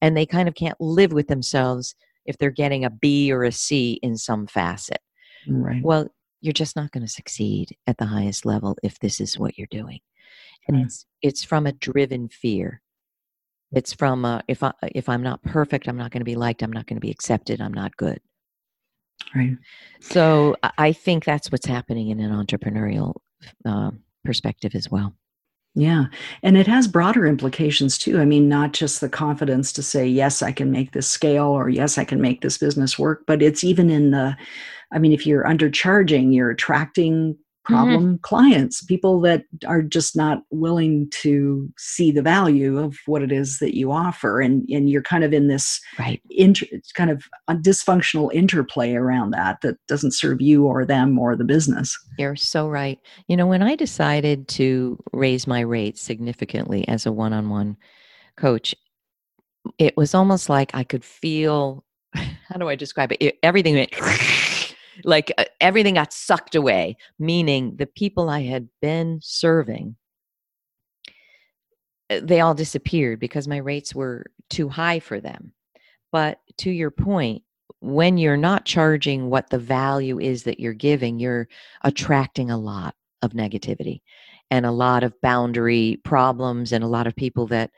[0.00, 1.94] And they kind of can't live with themselves
[2.26, 5.00] if they're getting a B or a C in some facet.
[5.48, 5.82] Right.
[5.82, 6.08] Well,
[6.40, 9.66] you're just not going to succeed at the highest level if this is what you're
[9.70, 10.00] doing.
[10.68, 10.86] And right.
[10.86, 12.82] it's it's from a driven fear
[13.72, 16.62] it's from uh, if I if I'm not perfect, I'm not going to be liked.
[16.62, 17.60] I'm not going to be accepted.
[17.60, 18.20] I'm not good.
[19.34, 19.56] Right.
[20.00, 23.16] So I think that's what's happening in an entrepreneurial
[23.64, 23.90] uh,
[24.24, 25.14] perspective as well.
[25.74, 26.06] Yeah.
[26.42, 28.20] And it has broader implications too.
[28.20, 31.68] I mean, not just the confidence to say, yes, I can make this scale or
[31.68, 34.36] yes, I can make this business work, but it's even in the,
[34.92, 37.36] I mean, if you're undercharging, you're attracting.
[37.68, 38.16] Problem mm-hmm.
[38.22, 43.58] clients, people that are just not willing to see the value of what it is
[43.58, 44.40] that you offer.
[44.40, 46.20] And, and you're kind of in this right.
[46.30, 51.36] inter, kind of a dysfunctional interplay around that that doesn't serve you or them or
[51.36, 51.96] the business.
[52.18, 52.98] You're so right.
[53.28, 57.76] You know, when I decided to raise my rates significantly as a one on one
[58.36, 58.74] coach,
[59.78, 63.18] it was almost like I could feel how do I describe it?
[63.20, 63.92] it everything went
[65.04, 69.96] like uh, everything got sucked away, meaning the people I had been serving,
[72.10, 75.52] uh, they all disappeared because my rates were too high for them.
[76.10, 77.42] But to your point,
[77.80, 81.48] when you're not charging what the value is that you're giving, you're
[81.84, 84.00] attracting a lot of negativity
[84.50, 87.70] and a lot of boundary problems and a lot of people that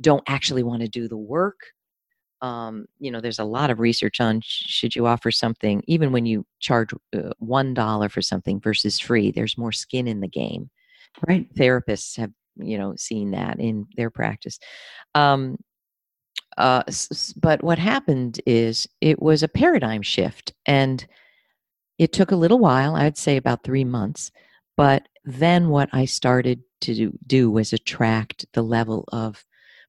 [0.00, 1.60] don't actually want to do the work
[2.42, 6.26] um, you know, there's a lot of research on should you offer something, even when
[6.26, 9.30] you charge uh, one dollar for something versus free.
[9.30, 10.68] There's more skin in the game.
[11.26, 11.52] Right.
[11.54, 14.58] Therapists have you know seen that in their practice.
[15.14, 15.56] Um,
[16.58, 16.82] uh,
[17.36, 21.06] but what happened is it was a paradigm shift, and
[21.98, 22.96] it took a little while.
[22.96, 24.32] I'd say about three months.
[24.76, 29.44] But then what I started to do, do was attract the level of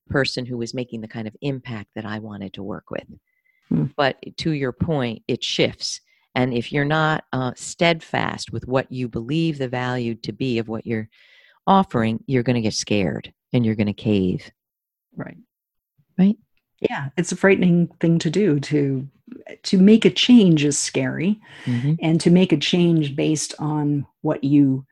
[0.10, 3.08] person who was making the kind of impact that I wanted to work with.
[3.70, 3.86] Hmm.
[3.96, 6.02] But to your point, it shifts.
[6.36, 10.68] And if you're not uh, steadfast with what you believe the value to be of
[10.68, 11.10] what you're
[11.68, 14.50] offering, you're going to get scared and you're going to cave.
[15.16, 15.38] Right.
[16.18, 16.38] Right.
[16.90, 18.60] Yeah, it's a frightening thing to do.
[18.60, 19.08] To
[19.64, 21.94] to make a change is scary, mm-hmm.
[22.02, 24.86] and to make a change based on what you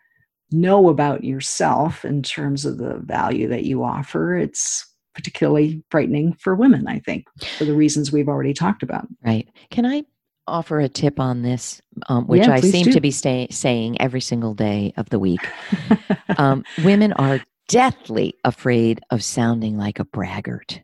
[0.51, 6.55] know about yourself in terms of the value that you offer, it's particularly frightening for
[6.55, 7.25] women, I think,
[7.57, 9.07] for the reasons we've already talked about.
[9.25, 9.47] Right.
[9.69, 10.03] Can I
[10.47, 12.91] offer a tip on this um, which Yeah, I seem do.
[12.91, 15.51] to be stay- saying every single day of the week.
[16.37, 20.81] um, women are deathly afraid of sounding like a braggart.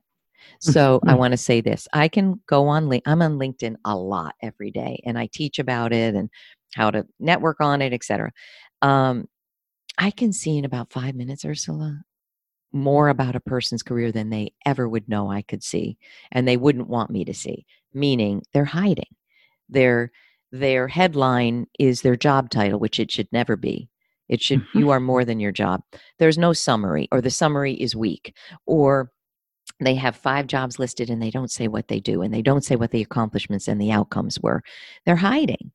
[0.60, 1.18] So I Mhm.
[1.18, 1.88] want to say this.
[1.94, 5.60] I can go on link I'm on LinkedIn a lot every day and I teach
[5.60, 6.30] about it and
[6.76, 8.32] how to network on it, etc.
[8.82, 9.28] Um,
[9.98, 12.04] I can see in about five minutes, Ursula,
[12.74, 15.98] more about a person's career than they ever would know I could see,
[16.32, 17.66] and they wouldn't want me to see.
[17.94, 19.16] Meaning they're hiding.
[19.70, 20.12] Their
[20.52, 23.90] their headline is their job title, which it should never be.
[24.30, 24.80] It should Mhm.
[24.80, 25.84] you are more than your job.
[26.20, 28.34] There's no summary, or the summary is weak,
[28.66, 29.12] or
[29.82, 32.64] they have five jobs listed and they don't say what they do and they don't
[32.64, 34.64] say what the accomplishments and the outcomes were.
[35.06, 35.72] They're hiding.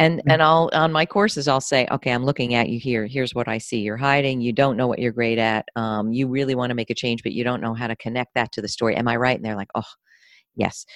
[0.00, 0.34] And Yeah.
[0.34, 3.06] and I'll on my courses I'll say, okay, I'm looking at you here.
[3.06, 3.80] Here's what I see.
[3.80, 4.42] You're hiding.
[4.42, 5.66] You don't know what you're great at.
[5.76, 8.34] Um, you really want to make a change, but you don't know how to connect
[8.36, 8.96] that to the story.
[8.96, 9.36] Am I right?
[9.36, 9.84] And they're like, oh,
[10.56, 10.86] yes.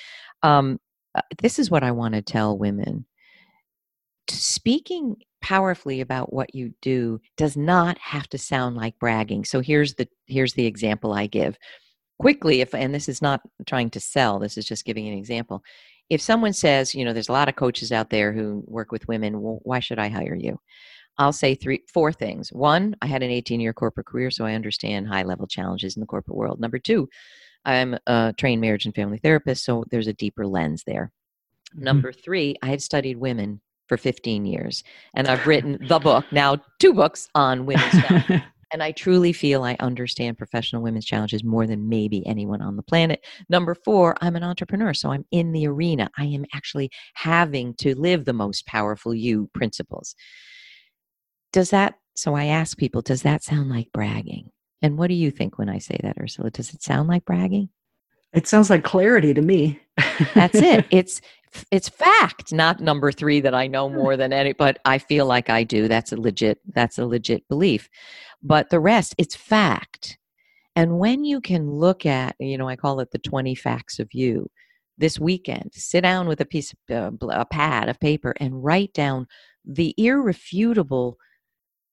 [0.43, 0.81] Um,
[1.17, 3.07] uh, this is what I want to tell women.
[4.29, 9.45] Speaking powerfully about what you do does not have to sound like bragging.
[9.45, 11.59] So here's the here's the example I give
[12.21, 15.63] quickly if and this is not trying to sell this is just giving an example
[16.11, 19.09] if someone says you know there's a lot of coaches out there who work with
[19.09, 20.59] women well, why should i hire you?
[21.17, 22.53] I'll say three four things.
[22.53, 26.01] One i had an 18 year corporate career so i understand high level challenges in
[26.01, 26.61] the corporate world.
[26.61, 27.09] Number two
[27.65, 31.13] i'm a trained marriage and family therapist so there's a deeper lens there.
[31.75, 31.85] Mm-hmm.
[31.85, 34.83] Number three i have studied women for 15 years
[35.15, 37.95] and i've written the book now two books on women's
[38.75, 42.83] and I truly feel I understand professional women's challenges more than maybe anyone on the
[42.83, 43.25] planet.
[43.49, 44.93] Number four, I'm an entrepreneur.
[44.93, 46.11] So I'm in the arena.
[46.19, 50.17] I am actually having to live the most powerful you principles.
[51.53, 54.51] Does that, so I ask people, does that sound like bragging?
[54.83, 56.51] And what do you think when I say that, Ursula?
[56.51, 57.69] Does it sound like bragging?
[58.35, 59.81] it sounds like clarity to me.
[60.35, 60.87] That's it.
[60.91, 61.21] It's
[61.71, 65.49] it's fact, not number three that I know more than any, but I feel like
[65.49, 65.87] I do.
[65.87, 67.89] That's a legit, that's a legit belief.
[68.45, 70.19] But the rest, it's fact.
[70.77, 74.13] And when you can look at, you know, I call it the 20 facts of
[74.13, 74.51] you
[74.99, 78.93] this weekend, sit down with a piece of uh, a pad of paper and write
[78.93, 79.27] down
[79.65, 81.17] the irrefutable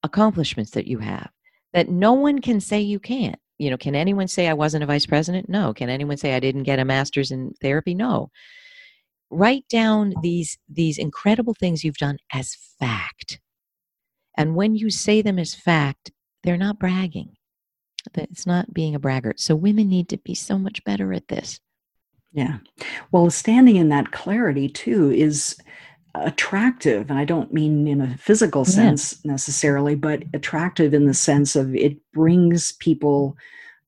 [0.03, 1.29] accomplishments that you have
[1.73, 3.39] that no one can say you can't.
[3.57, 5.47] You know, can anyone say I wasn't a vice president?
[5.47, 5.73] No.
[5.73, 7.93] Can anyone say I didn't get a master's in therapy?
[7.93, 8.29] No.
[9.29, 13.39] Write down these these incredible things you've done as fact.
[14.35, 16.11] And when you say them as fact,
[16.43, 17.35] they're not bragging.
[18.15, 19.39] It's not being a braggart.
[19.39, 21.59] So women need to be so much better at this.
[22.33, 22.57] Yeah.
[23.11, 25.55] Well, standing in that clarity too is
[26.15, 27.09] attractive.
[27.09, 28.71] And I don't mean in a physical Yeah.
[28.73, 33.37] sense necessarily, but attractive in the sense of it brings people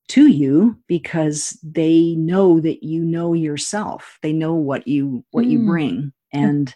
[0.09, 4.19] to you because they know that you know yourself.
[4.21, 5.65] They know what you what you Mm.
[5.65, 6.13] bring.
[6.31, 6.73] And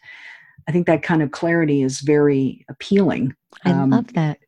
[0.67, 3.35] I think that kind of clarity is very appealing.
[3.63, 4.39] I Um, love that.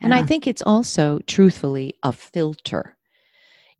[0.00, 2.96] And I think it's also, truthfully, a filter.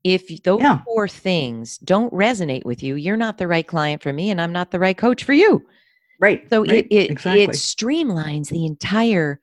[0.04, 0.82] If those Yeah.
[0.84, 4.52] four things don't resonate with you, you're not the right client for me, and I'm
[4.52, 5.66] not the right coach for you.
[6.20, 6.48] Right.
[6.50, 7.42] So right, it it, exactly.
[7.44, 9.40] it streamlines the entire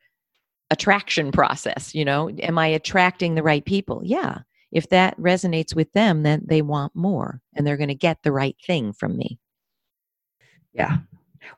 [0.71, 1.93] attraction process.
[1.95, 4.01] You know, am I attracting the right people?
[4.03, 4.39] Yeah.
[4.71, 8.31] If that resonates with them, then they want more, and they're going to get the
[8.31, 9.39] right thing from me.
[10.73, 10.97] Yeah.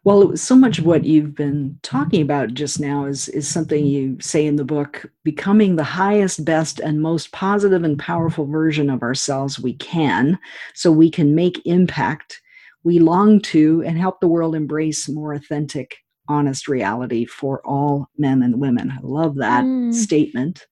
[0.03, 3.47] Well, it was so much of what you've been talking about just now is is
[3.47, 8.45] something you say in the book, becoming the highest, best, and most positive and powerful
[8.45, 10.39] version of ourselves we can,
[10.73, 12.41] so we can make impact
[12.83, 15.97] we long to and help the world embrace more authentic,
[16.29, 18.91] honest reality for all men and women.
[18.91, 19.93] I love that Mm.
[19.93, 20.67] statement.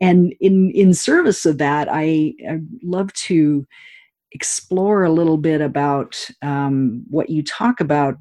[0.00, 3.66] And in in service of that, I, I love to
[4.32, 8.16] explore a little bit about um, what you talk about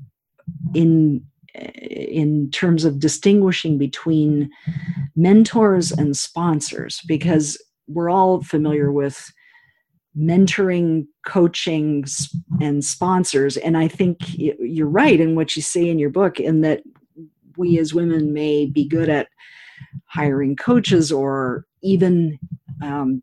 [0.74, 4.50] in in terms of distinguishing between
[5.16, 9.32] mentors and sponsors because we're all familiar with
[10.18, 12.06] mentoring coaching
[12.62, 13.58] and sponsors.
[13.58, 16.84] And i think you're right in what you say in your book in that
[17.58, 19.28] we as women may be good at
[20.06, 22.38] hiring coaches or even
[22.82, 23.22] um,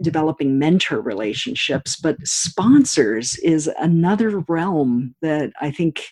[0.00, 6.06] developing mentor relationships but sponsors is another realm that i think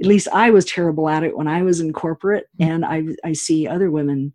[0.00, 3.32] at least i was terrible at it when i was in corporate and i, I
[3.32, 4.32] see other women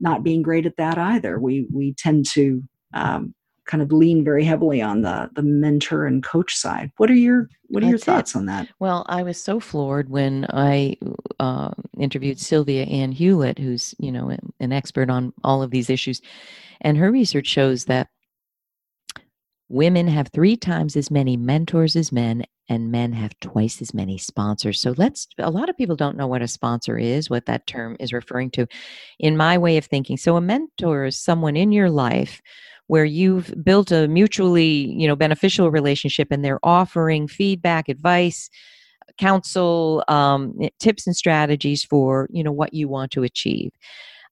[0.00, 1.38] not being great at that either.
[1.38, 2.62] We we tend to
[2.92, 3.34] um,
[3.66, 6.92] kind of lean very heavily on the the mentor and coach side.
[6.96, 8.06] What are your what are your That's it.
[8.06, 8.68] thoughts on that?
[8.78, 10.96] Well, I was so floored when I
[11.40, 16.20] uh, interviewed Sylvia Ann Hewlett, who's you know an expert on all of these issues,
[16.80, 18.08] and her research shows that
[19.70, 24.16] Women have three times as many mentors as men, and men have twice as many
[24.18, 24.80] sponsors.
[24.80, 27.96] So let's, a lot of people don't know what a sponsor is, what that term
[28.00, 28.66] is referring to.
[29.18, 32.40] In my way of thinking, so a mentor is someone in your life
[32.86, 38.50] where you've built a mutually you know beneficial relationship and they're offering feedback advice
[39.18, 43.72] counsel um, tips and strategies for you know what you want to achieve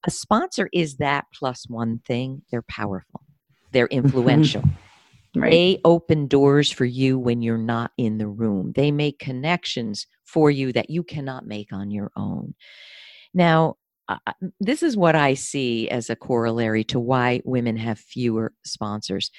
[0.05, 3.23] a sponsor is that plus one thing they're powerful
[3.73, 4.05] they're mm-hmm.
[4.05, 4.63] influential
[5.37, 5.51] right.
[5.51, 10.51] they open doors for you when you're not in the room they make connections for
[10.51, 12.55] you that you cannot make on your own
[13.35, 13.77] now
[14.09, 19.31] uh, this is what I see as a corollary to why women have fewer sponsors.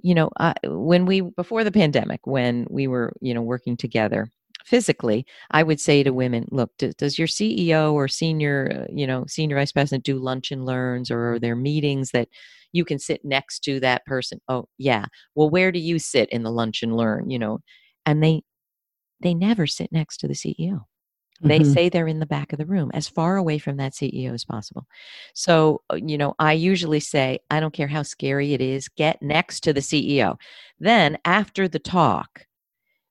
[0.00, 4.30] You know, uh, when we before the pandemic, when we were you know working together
[4.64, 9.06] physically, I would say to women, "Look, d- does your CEO or senior uh, you
[9.06, 12.28] know senior vice president do lunch and learns, or are there meetings that
[12.72, 15.06] you can sit next to that person?" Oh, yeah.
[15.34, 17.30] Well, where do you sit in the lunch and learn?
[17.30, 17.58] You know,
[18.06, 18.42] and they
[19.22, 20.84] they never sit next to the CEO
[21.42, 21.72] they mm-hmm.
[21.72, 24.44] say they're in the back of the room, as far away from that CEO as
[24.44, 24.86] possible.
[25.34, 29.22] So, uh, you know, I usually say, I don't care how scary it is, get
[29.22, 30.36] next to the CEO.
[30.78, 32.46] Then, after the talk,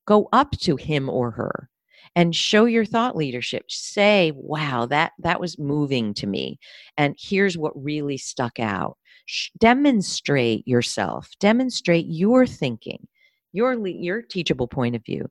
[0.10, 1.70] go up to him or her
[2.16, 6.60] and show your thought leadership say wow that that was moving to me
[6.98, 13.08] and here's what really stuck out Sh- demonstrate yourself demonstrate your thinking
[13.54, 15.30] your your teachable point of view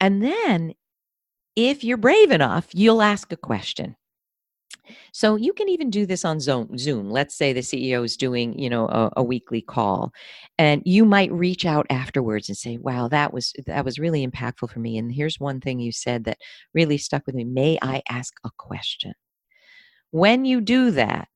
[0.00, 0.74] and then
[1.56, 3.96] if you're brave enough, you'll ask a question.
[5.12, 7.10] So you can even do this on Zoom.
[7.10, 10.12] Let's say the CEO is doing, you know, a, a, weekly call,
[10.58, 14.70] and you might reach out afterwards and say, "Wow, that was that was really impactful
[14.70, 16.38] for me." And here's one thing you said that
[16.74, 17.44] really stuck with me.
[17.44, 19.14] May I ask a question?
[20.10, 21.28] When you do that,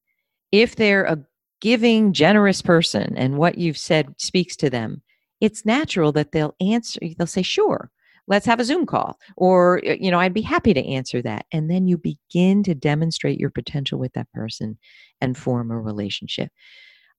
[0.52, 1.24] if they're a
[1.60, 5.02] giving, generous person, and what you've said speaks to them,
[5.40, 7.00] it's natural that they'll answer.
[7.16, 7.90] They'll say, "Sure."
[8.26, 9.18] Let's have a Zoom call.
[9.36, 11.46] Or, you know, I'd be happy to answer that.
[11.52, 14.78] And then you begin to demonstrate your potential with that person
[15.20, 16.50] and form a relationship.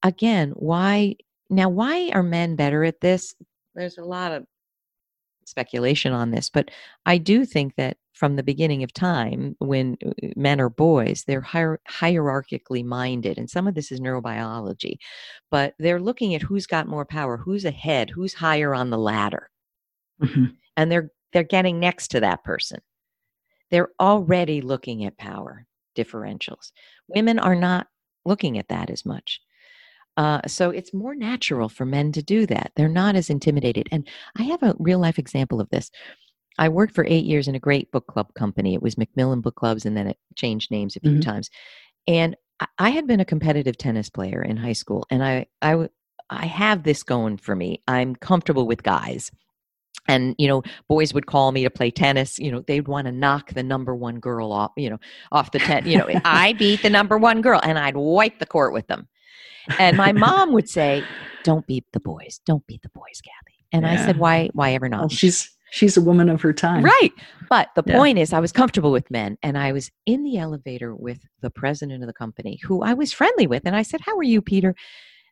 [0.04, 1.16] Again, why
[1.50, 3.36] now, why are men better at this?
[3.76, 4.46] There's a lot of
[5.46, 6.72] speculation on this, but
[7.06, 11.42] I do think that from the beginning of time, when uh, men are boys, they're
[11.42, 13.38] hier- hierarchically minded.
[13.38, 14.96] And some of this is neurobiology,
[15.52, 19.50] but they're looking at who's got more power, who's ahead, who's higher on the ladder.
[20.22, 20.46] Mm-hmm
[20.78, 22.80] and they're they're getting next to that person.
[23.72, 25.66] They're already looking at power
[25.98, 26.72] differentials.
[27.08, 27.88] Women are not
[28.26, 29.42] looking at that as much.
[30.18, 32.72] Uh, so it's more natural for men to do that.
[32.76, 33.90] They're not as intimidated.
[33.92, 34.08] And
[34.38, 35.92] i have a real life example of this.
[36.58, 38.74] I worked for eight years in a great book club company.
[38.74, 41.20] It was macmillan book clubs and then it changed names a few mm-hmm.
[41.20, 41.50] times.
[42.08, 42.38] And
[42.78, 45.90] I had been a competitive tennis player in high school, and I, I,
[46.30, 47.82] I have this going for me.
[47.88, 49.30] I'm comfortable with guys
[50.08, 53.12] and you know boys would call me to play tennis you know they'd want to
[53.12, 55.00] knock the number one girl off you know
[55.32, 58.46] off the tent you know i beat the number one girl and i'd wipe the
[58.46, 59.08] court with them.
[59.80, 61.04] And my mom would say
[61.44, 63.66] don't beat the boys don't beat the boys kathy.
[63.72, 63.94] And yeah.
[63.94, 65.00] i said why why ever not?
[65.02, 66.84] Well, she's she's a woman of her time.
[66.84, 67.12] Right.
[67.50, 67.98] But the yeah.
[67.98, 71.50] point is i was comfortable with men and i was in the elevator with the
[71.50, 74.42] president of the company who i was friendly with and i said how are you
[74.42, 74.76] peter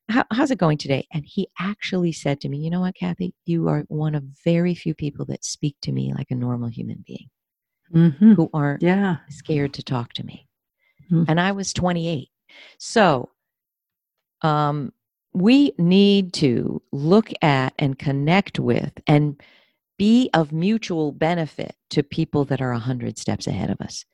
[0.10, 1.08] how, how's it going today?
[1.14, 3.34] And he actually said to me, You know what, Kathy?
[3.46, 7.04] You are one of very few people that speak to me like a normal human
[7.06, 7.30] being
[7.94, 8.34] mm-hmm.
[8.34, 9.18] who aren't yeah.
[9.30, 10.48] scared to talk to me.
[11.12, 11.26] Mm-hmm.
[11.28, 12.30] And I was 28.
[12.78, 13.30] So,
[14.42, 14.92] um,
[15.34, 19.42] we need to look at and connect with and
[19.98, 24.06] be of mutual benefit to people that are a hundred steps ahead of us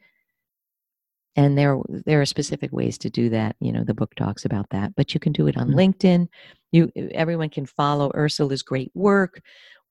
[1.35, 4.69] and there there are specific ways to do that you know the book talks about
[4.71, 5.79] that but you can do it on mm-hmm.
[5.79, 6.27] linkedin.
[6.71, 9.41] You everyone can follow ursula's great work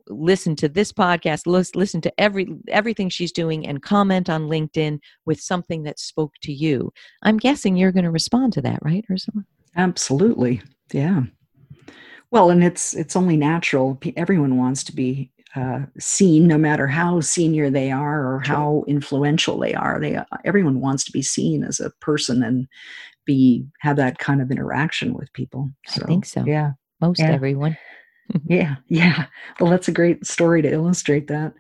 [0.09, 5.41] listen to this podcast listen to every everything she's doing and comment on linkedin with
[5.41, 6.93] something that spoke to you.
[7.23, 9.45] I'm guessing you're going to respond to that right ursula?
[9.77, 10.63] Absolutely.
[10.93, 11.23] Yeah.
[12.31, 14.01] Well and it's it's only natural.
[14.17, 19.59] Everyone wants to be uh, seen, no matter how senior they are or how influential
[19.59, 20.01] they are.
[20.01, 22.69] They everyone wants to be seen as a person and
[23.25, 25.71] be have that kind of interaction with people.
[25.87, 26.45] So, I think so.
[26.47, 27.31] Yeah, most yeah.
[27.31, 27.77] everyone.
[28.47, 29.27] yeah, yeah.
[29.59, 31.55] Well, that's a great story to illustrate that.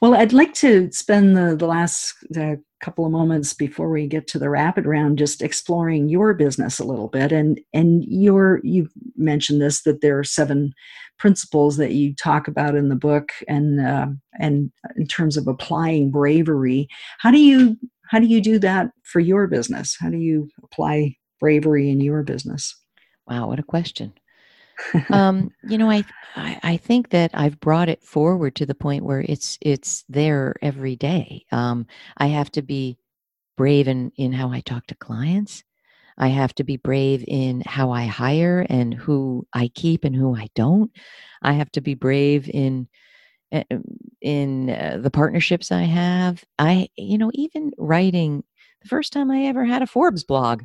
[0.00, 4.26] Well, I'd like to spend the the last uh, couple of moments before we get
[4.28, 7.32] to the rapid round just exploring your business a little bit.
[7.32, 10.74] And and your you mentioned this that there are seven
[11.18, 14.08] principles that you talk about in the book and uh,
[14.38, 16.86] and in terms of applying bravery.
[17.18, 17.78] How do you
[18.10, 19.96] how do you do that for your business?
[19.98, 22.76] How do you apply bravery in your business?
[23.26, 24.12] Wow what a question
[25.12, 26.04] um, you know, I,
[26.36, 30.56] I, I think that I've brought it forward to the point where it's it's there
[30.62, 31.44] every day.
[31.52, 32.98] Um, I have to be
[33.56, 35.64] brave in in how I talk to clients.
[36.18, 40.36] I have to be brave in how I hire and who I keep and who
[40.36, 40.90] I don't.
[41.42, 42.88] I have to be brave in
[43.52, 43.84] eh, um,
[44.20, 46.44] in uh, the partnerships I have.
[46.58, 48.44] I, you know, even writing
[48.82, 50.64] the first time I ever had a Forbes blog.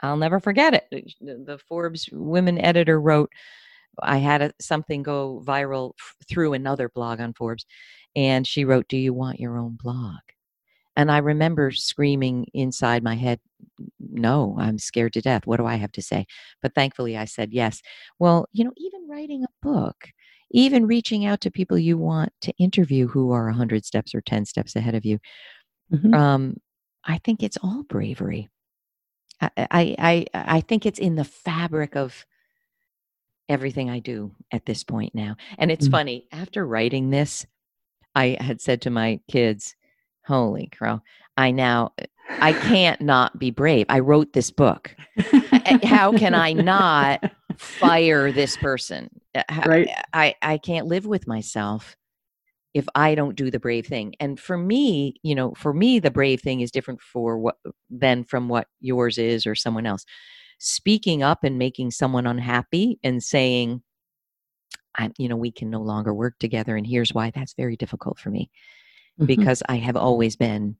[0.00, 1.14] I'll never forget it.
[1.20, 3.30] The Forbes women editor wrote,
[4.02, 7.64] I had a, something go viral f- through another blog on Forbes,
[8.14, 10.18] and she wrote, Do you want your own blog?
[10.96, 13.40] And I remember screaming inside my head,
[14.00, 15.46] No, I'm scared to death.
[15.46, 16.26] What do I have to say?
[16.62, 17.82] But thankfully, I said yes.
[18.18, 20.08] Well, you know, even writing a book,
[20.50, 24.46] even reaching out to people you want to interview who are 100 steps or 10
[24.46, 25.18] steps ahead of you,
[25.92, 26.14] mm-hmm.
[26.14, 26.56] um,
[27.04, 28.48] I think it's all bravery.
[29.40, 32.26] I, I, I, I think it's in the fabric of
[33.48, 35.36] everything I do at this point now.
[35.58, 35.92] And it's mm-hmm.
[35.92, 37.46] funny, after writing this,
[38.14, 39.76] I had said to my kids,
[40.26, 41.02] Holy crow.
[41.36, 41.92] I now
[42.28, 43.86] I can't not be brave.
[43.88, 44.94] I wrote this book.
[45.84, 49.08] How can I not fire this person?
[49.34, 49.88] Uh, right.
[50.12, 51.96] I, I can't live with myself
[52.76, 54.14] if I don't do the brave thing.
[54.20, 57.56] And for me, you know, for me, the brave thing is different for what
[57.88, 60.04] than from what yours is or someone else.
[60.58, 63.82] Speaking up and making someone unhappy and saying,
[64.94, 66.76] I, you know, we can no longer work together.
[66.76, 68.50] And here's why that's very difficult for me
[69.18, 69.24] mm-hmm.
[69.24, 70.76] because I have always been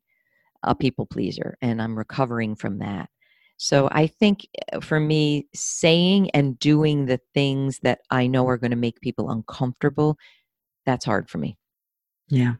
[0.62, 3.08] a people pleaser and I'm recovering from that.
[3.56, 8.58] So I think uh, for me, saying and doing the things that I know are
[8.58, 10.18] going to make people uncomfortable,
[10.84, 11.56] that's hard for me.
[12.28, 12.54] Yeah.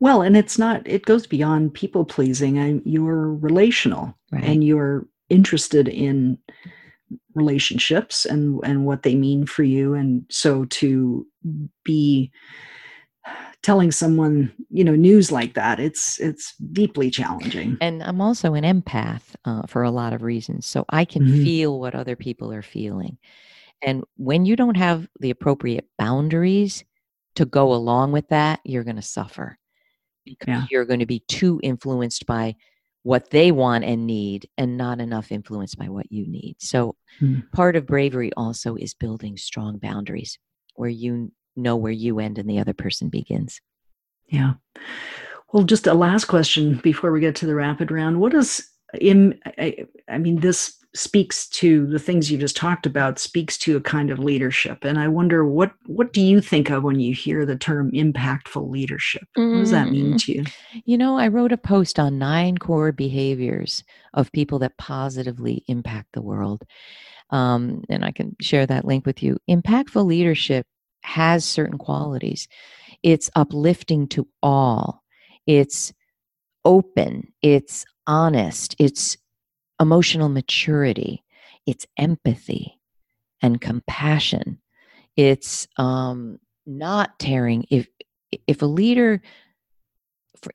[0.00, 2.58] Well, and it's not, it goes beyond people pleasing.
[2.58, 4.44] I, you're relational right.
[4.44, 6.38] and you're interested in
[7.34, 11.26] relationships and and what they mean for you and so to
[11.84, 12.30] be
[13.62, 18.64] telling someone you know news like that it's it's deeply challenging and i'm also an
[18.64, 21.44] empath uh, for a lot of reasons so i can mm-hmm.
[21.44, 23.16] feel what other people are feeling
[23.82, 26.84] and when you don't have the appropriate boundaries
[27.36, 29.58] to go along with that you're going to suffer
[30.24, 30.66] because yeah.
[30.70, 32.54] you're going to be too influenced by
[33.04, 37.42] what they want and need and not enough influenced by what you need so mm.
[37.52, 40.38] part of bravery also is building strong boundaries
[40.74, 43.60] where you know where you end and the other person begins.
[44.28, 44.54] Yeah.
[45.52, 48.20] Well, just a last question before we get to the rapid round.
[48.20, 48.66] What does
[49.00, 53.76] in I, I mean this speaks to the things you just talked about speaks to
[53.76, 57.12] a kind of leadership and i wonder what what do you think of when you
[57.14, 60.18] hear the term impactful leadership what does that mean mm.
[60.18, 60.44] to you
[60.86, 63.84] you know i wrote a post on nine core behaviors
[64.14, 66.64] of people that positively impact the world
[67.30, 70.66] um, and i can share that link with you impactful leadership
[71.08, 72.48] has certain qualities.
[73.02, 75.02] It's uplifting to all.
[75.46, 75.92] It's
[76.64, 77.32] open.
[77.42, 78.76] It's honest.
[78.78, 79.16] It's
[79.80, 81.24] emotional maturity.
[81.66, 82.78] It's empathy
[83.42, 84.60] and compassion.
[85.16, 87.66] It's um, not tearing.
[87.70, 87.88] If
[88.46, 89.22] if a leader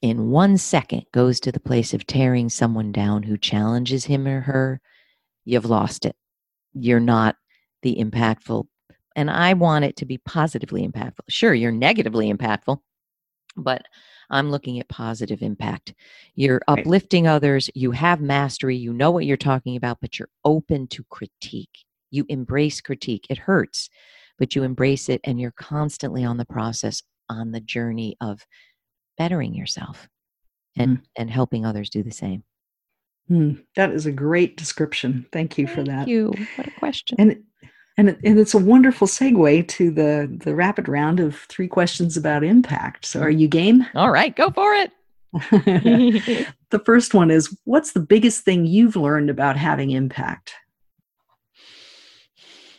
[0.01, 4.41] in one second goes to the place of tearing someone down who challenges him or
[4.41, 4.79] her,
[5.43, 6.15] you've lost it.
[6.73, 7.35] You're not
[7.81, 8.65] the impactful
[9.15, 11.25] and I want it to be positively impactful.
[11.29, 12.79] Sure, you're negatively impactful,
[13.55, 13.83] but
[14.33, 15.93] I'm looking at positive impact.
[16.35, 20.87] You're uplifting others, you have mastery, you know what you're talking about, but you're open
[20.87, 21.85] to critique.
[22.09, 23.27] You embrace critique.
[23.29, 23.89] It hurts,
[24.39, 28.45] but you embrace it and you're constantly on the process, on the journey of
[29.17, 30.09] bettering yourself
[30.75, 31.03] and, mm.
[31.15, 32.43] and helping others do the same.
[33.29, 35.27] Mm, that is a great description.
[35.31, 36.07] Thank you Thank for that.
[36.07, 36.33] you.
[36.55, 37.17] What a question.
[37.19, 37.43] And
[37.97, 42.17] and, it, and it's a wonderful segue to the, the rapid round of three questions
[42.17, 43.05] about impact.
[43.05, 43.85] So, are you game?
[43.93, 44.91] All right, go for it.
[46.69, 50.53] the first one is What's the biggest thing you've learned about having impact?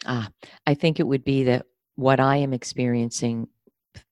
[0.07, 0.29] Ah,
[0.67, 3.49] I think it would be that what I am experiencing,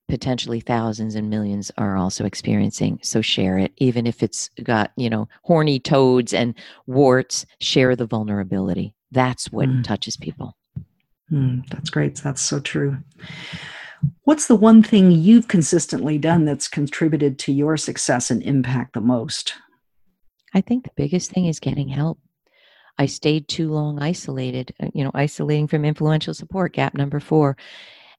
[0.09, 2.99] potentially thousands and millions are also experiencing.
[3.03, 6.55] So share it, even if it's got, you know, horny toads and
[6.87, 8.95] warts, share the vulnerability.
[9.11, 9.85] That's what mm.
[9.85, 10.57] touches people.
[11.33, 12.17] Mm, that's great.
[12.17, 12.99] That's so true.
[14.25, 19.01] What's the one thing you've consistently done that's contributed to your success and impact the
[19.01, 19.55] most?
[20.55, 22.19] I think the biggest thing is getting help.
[22.99, 27.57] I stayed too long isolated, uh, you know, isolating from influential support, gap number 4,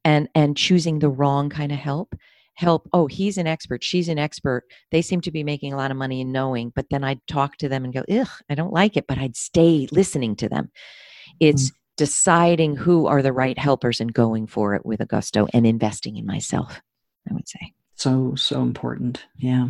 [0.03, 2.15] and and choosing the wrong kind of help.
[2.55, 4.63] Help, oh, he's an expert, she's an expert.
[4.91, 7.57] They seem to be making a lot of money and knowing, but then I'd talk
[7.57, 10.71] to them and go, "Ugh, I don't like it," but I'd stay listening to them.
[11.39, 15.47] It's mm deciding who are the right helpers and going for it with a gusto
[15.53, 16.81] and investing in myself,
[17.29, 17.73] I would say.
[17.95, 19.25] So, so important.
[19.37, 19.67] Yeah.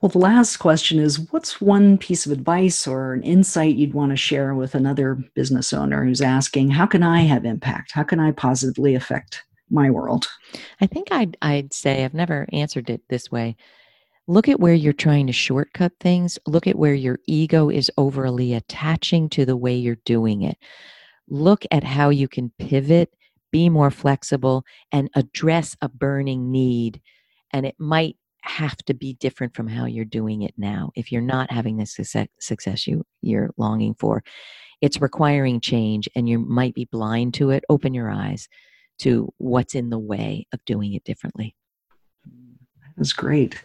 [0.00, 4.10] Well, the last question is what's one piece of advice or an insight you'd want
[4.10, 7.92] to share with another business owner who's asking, how can I have impact?
[7.92, 10.28] How can I positively affect my world?
[10.80, 13.56] I think I'd, I'd say, I've never answered it this way.
[14.28, 16.38] Look at where you're trying to shortcut things.
[16.46, 20.58] Look at where your ego is overly attaching to the way you're doing it.
[21.30, 23.14] Look at how you can pivot,
[23.52, 27.00] be more flexible, and address a burning need.
[27.52, 30.90] And it might have to be different from how you're doing it now.
[30.94, 34.22] If you're not having the success, you, you're longing for,
[34.80, 37.64] it's requiring change and you might be blind to it.
[37.68, 38.48] Open your eyes
[39.00, 41.54] to what's in the way of doing it differently.
[43.00, 43.56] That's great.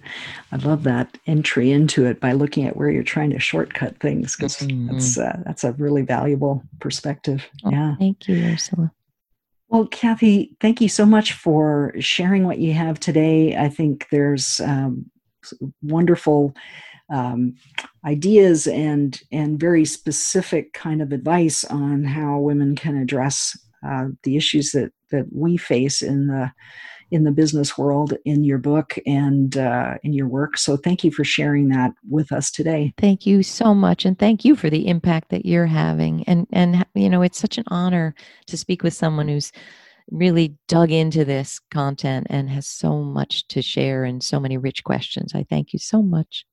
[0.53, 4.33] I love that entry into it by looking at where you're trying to shortcut things
[4.33, 4.93] because mm-hmm.
[4.93, 7.45] that's uh, that's a really valuable perspective.
[7.65, 7.95] Oh, yeah.
[7.99, 8.93] Thank you, Ursula.
[9.67, 13.57] Well, Kathy, thank you so much for sharing what you have today.
[13.57, 15.11] I think there's um,
[15.81, 16.55] wonderful
[17.09, 17.55] um,
[18.05, 24.38] ideas and and very specific kind of advice on how women can address uh, the
[24.38, 26.53] issues that that we face in the
[27.12, 30.58] in the business world in your book and uh, in your work.
[30.58, 32.93] So thank you for sharing that with us today.
[32.97, 36.24] Thank you so much, and thank you for the impact that you're having.
[36.24, 38.16] And and you know, it's such an honor
[38.47, 39.51] to speak with someone who's
[40.12, 44.84] really dug into this content and has so much to share and so many rich
[44.84, 45.34] questions.
[45.34, 46.45] I thank you so much.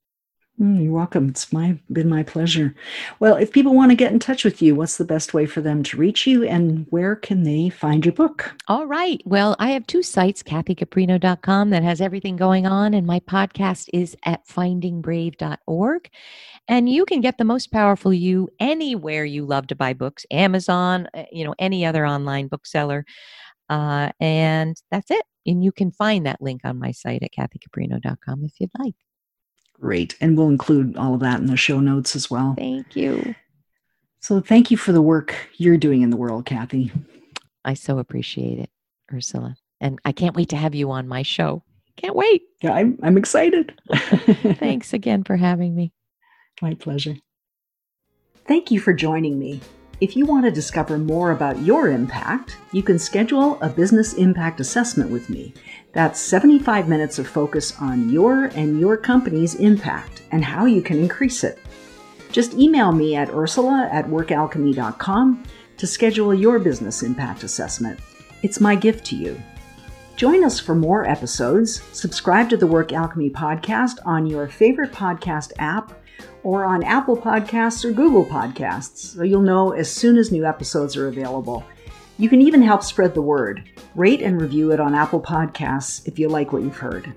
[0.60, 1.30] Mm, you're welcome.
[1.30, 2.74] It's my been my pleasure.
[3.20, 5.62] Well, if people want to get in touch with you, what's the best way for
[5.62, 8.54] them to reach you and where can they find your book?
[8.68, 9.22] All right.
[9.24, 14.14] Well, I have two sites, kathycaprino.com that has everything going on and my podcast is
[14.24, 16.10] at findingbrave.org.
[16.68, 21.08] And you can get the most powerful you anywhere you love to buy books, Amazon,
[21.14, 23.06] uh, you know, any other online bookseller.
[23.70, 25.24] Uh, and that's it.
[25.46, 28.94] And you can find that link on my site at kathycaprino.com if you'd like.
[29.82, 30.16] Great.
[30.20, 32.54] And we'll include all of that in the show notes as well.
[32.56, 33.34] Thank you.
[34.20, 36.92] So thank you for the work you're doing in the world, Kathy.
[37.64, 38.70] I so appreciate it,
[39.12, 39.56] Ursula.
[39.80, 41.64] And I can't wait to have you on my show.
[41.96, 42.42] Can't wait.
[42.62, 43.74] Yeah, I'm, I'm excited.
[44.60, 45.92] Thanks again for having me.
[46.62, 47.16] My pleasure.
[48.46, 49.60] Thank you for joining me.
[50.02, 54.58] If you want to discover more about your impact, you can schedule a business impact
[54.58, 55.54] assessment with me.
[55.92, 60.98] That's 75 minutes of focus on your and your company's impact and how you can
[60.98, 61.60] increase it.
[62.32, 65.44] Just email me at ursula at workalchemy.com
[65.76, 68.00] to schedule your business impact assessment.
[68.42, 69.40] It's my gift to you.
[70.16, 71.80] Join us for more episodes.
[71.92, 75.92] Subscribe to the Work Alchemy podcast on your favorite podcast app
[76.42, 80.96] or on Apple Podcasts or Google Podcasts, so you'll know as soon as new episodes
[80.96, 81.64] are available.
[82.18, 83.68] You can even help spread the word.
[83.94, 87.12] Rate and review it on Apple Podcasts if you like what you've heard.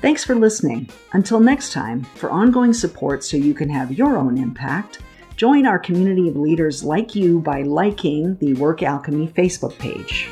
[0.00, 0.88] Thanks for listening.
[1.12, 5.00] Until next time, for ongoing support so you can have your own impact,
[5.36, 10.28] join our community of leaders like you by liking the Work Alchemy Facebook page.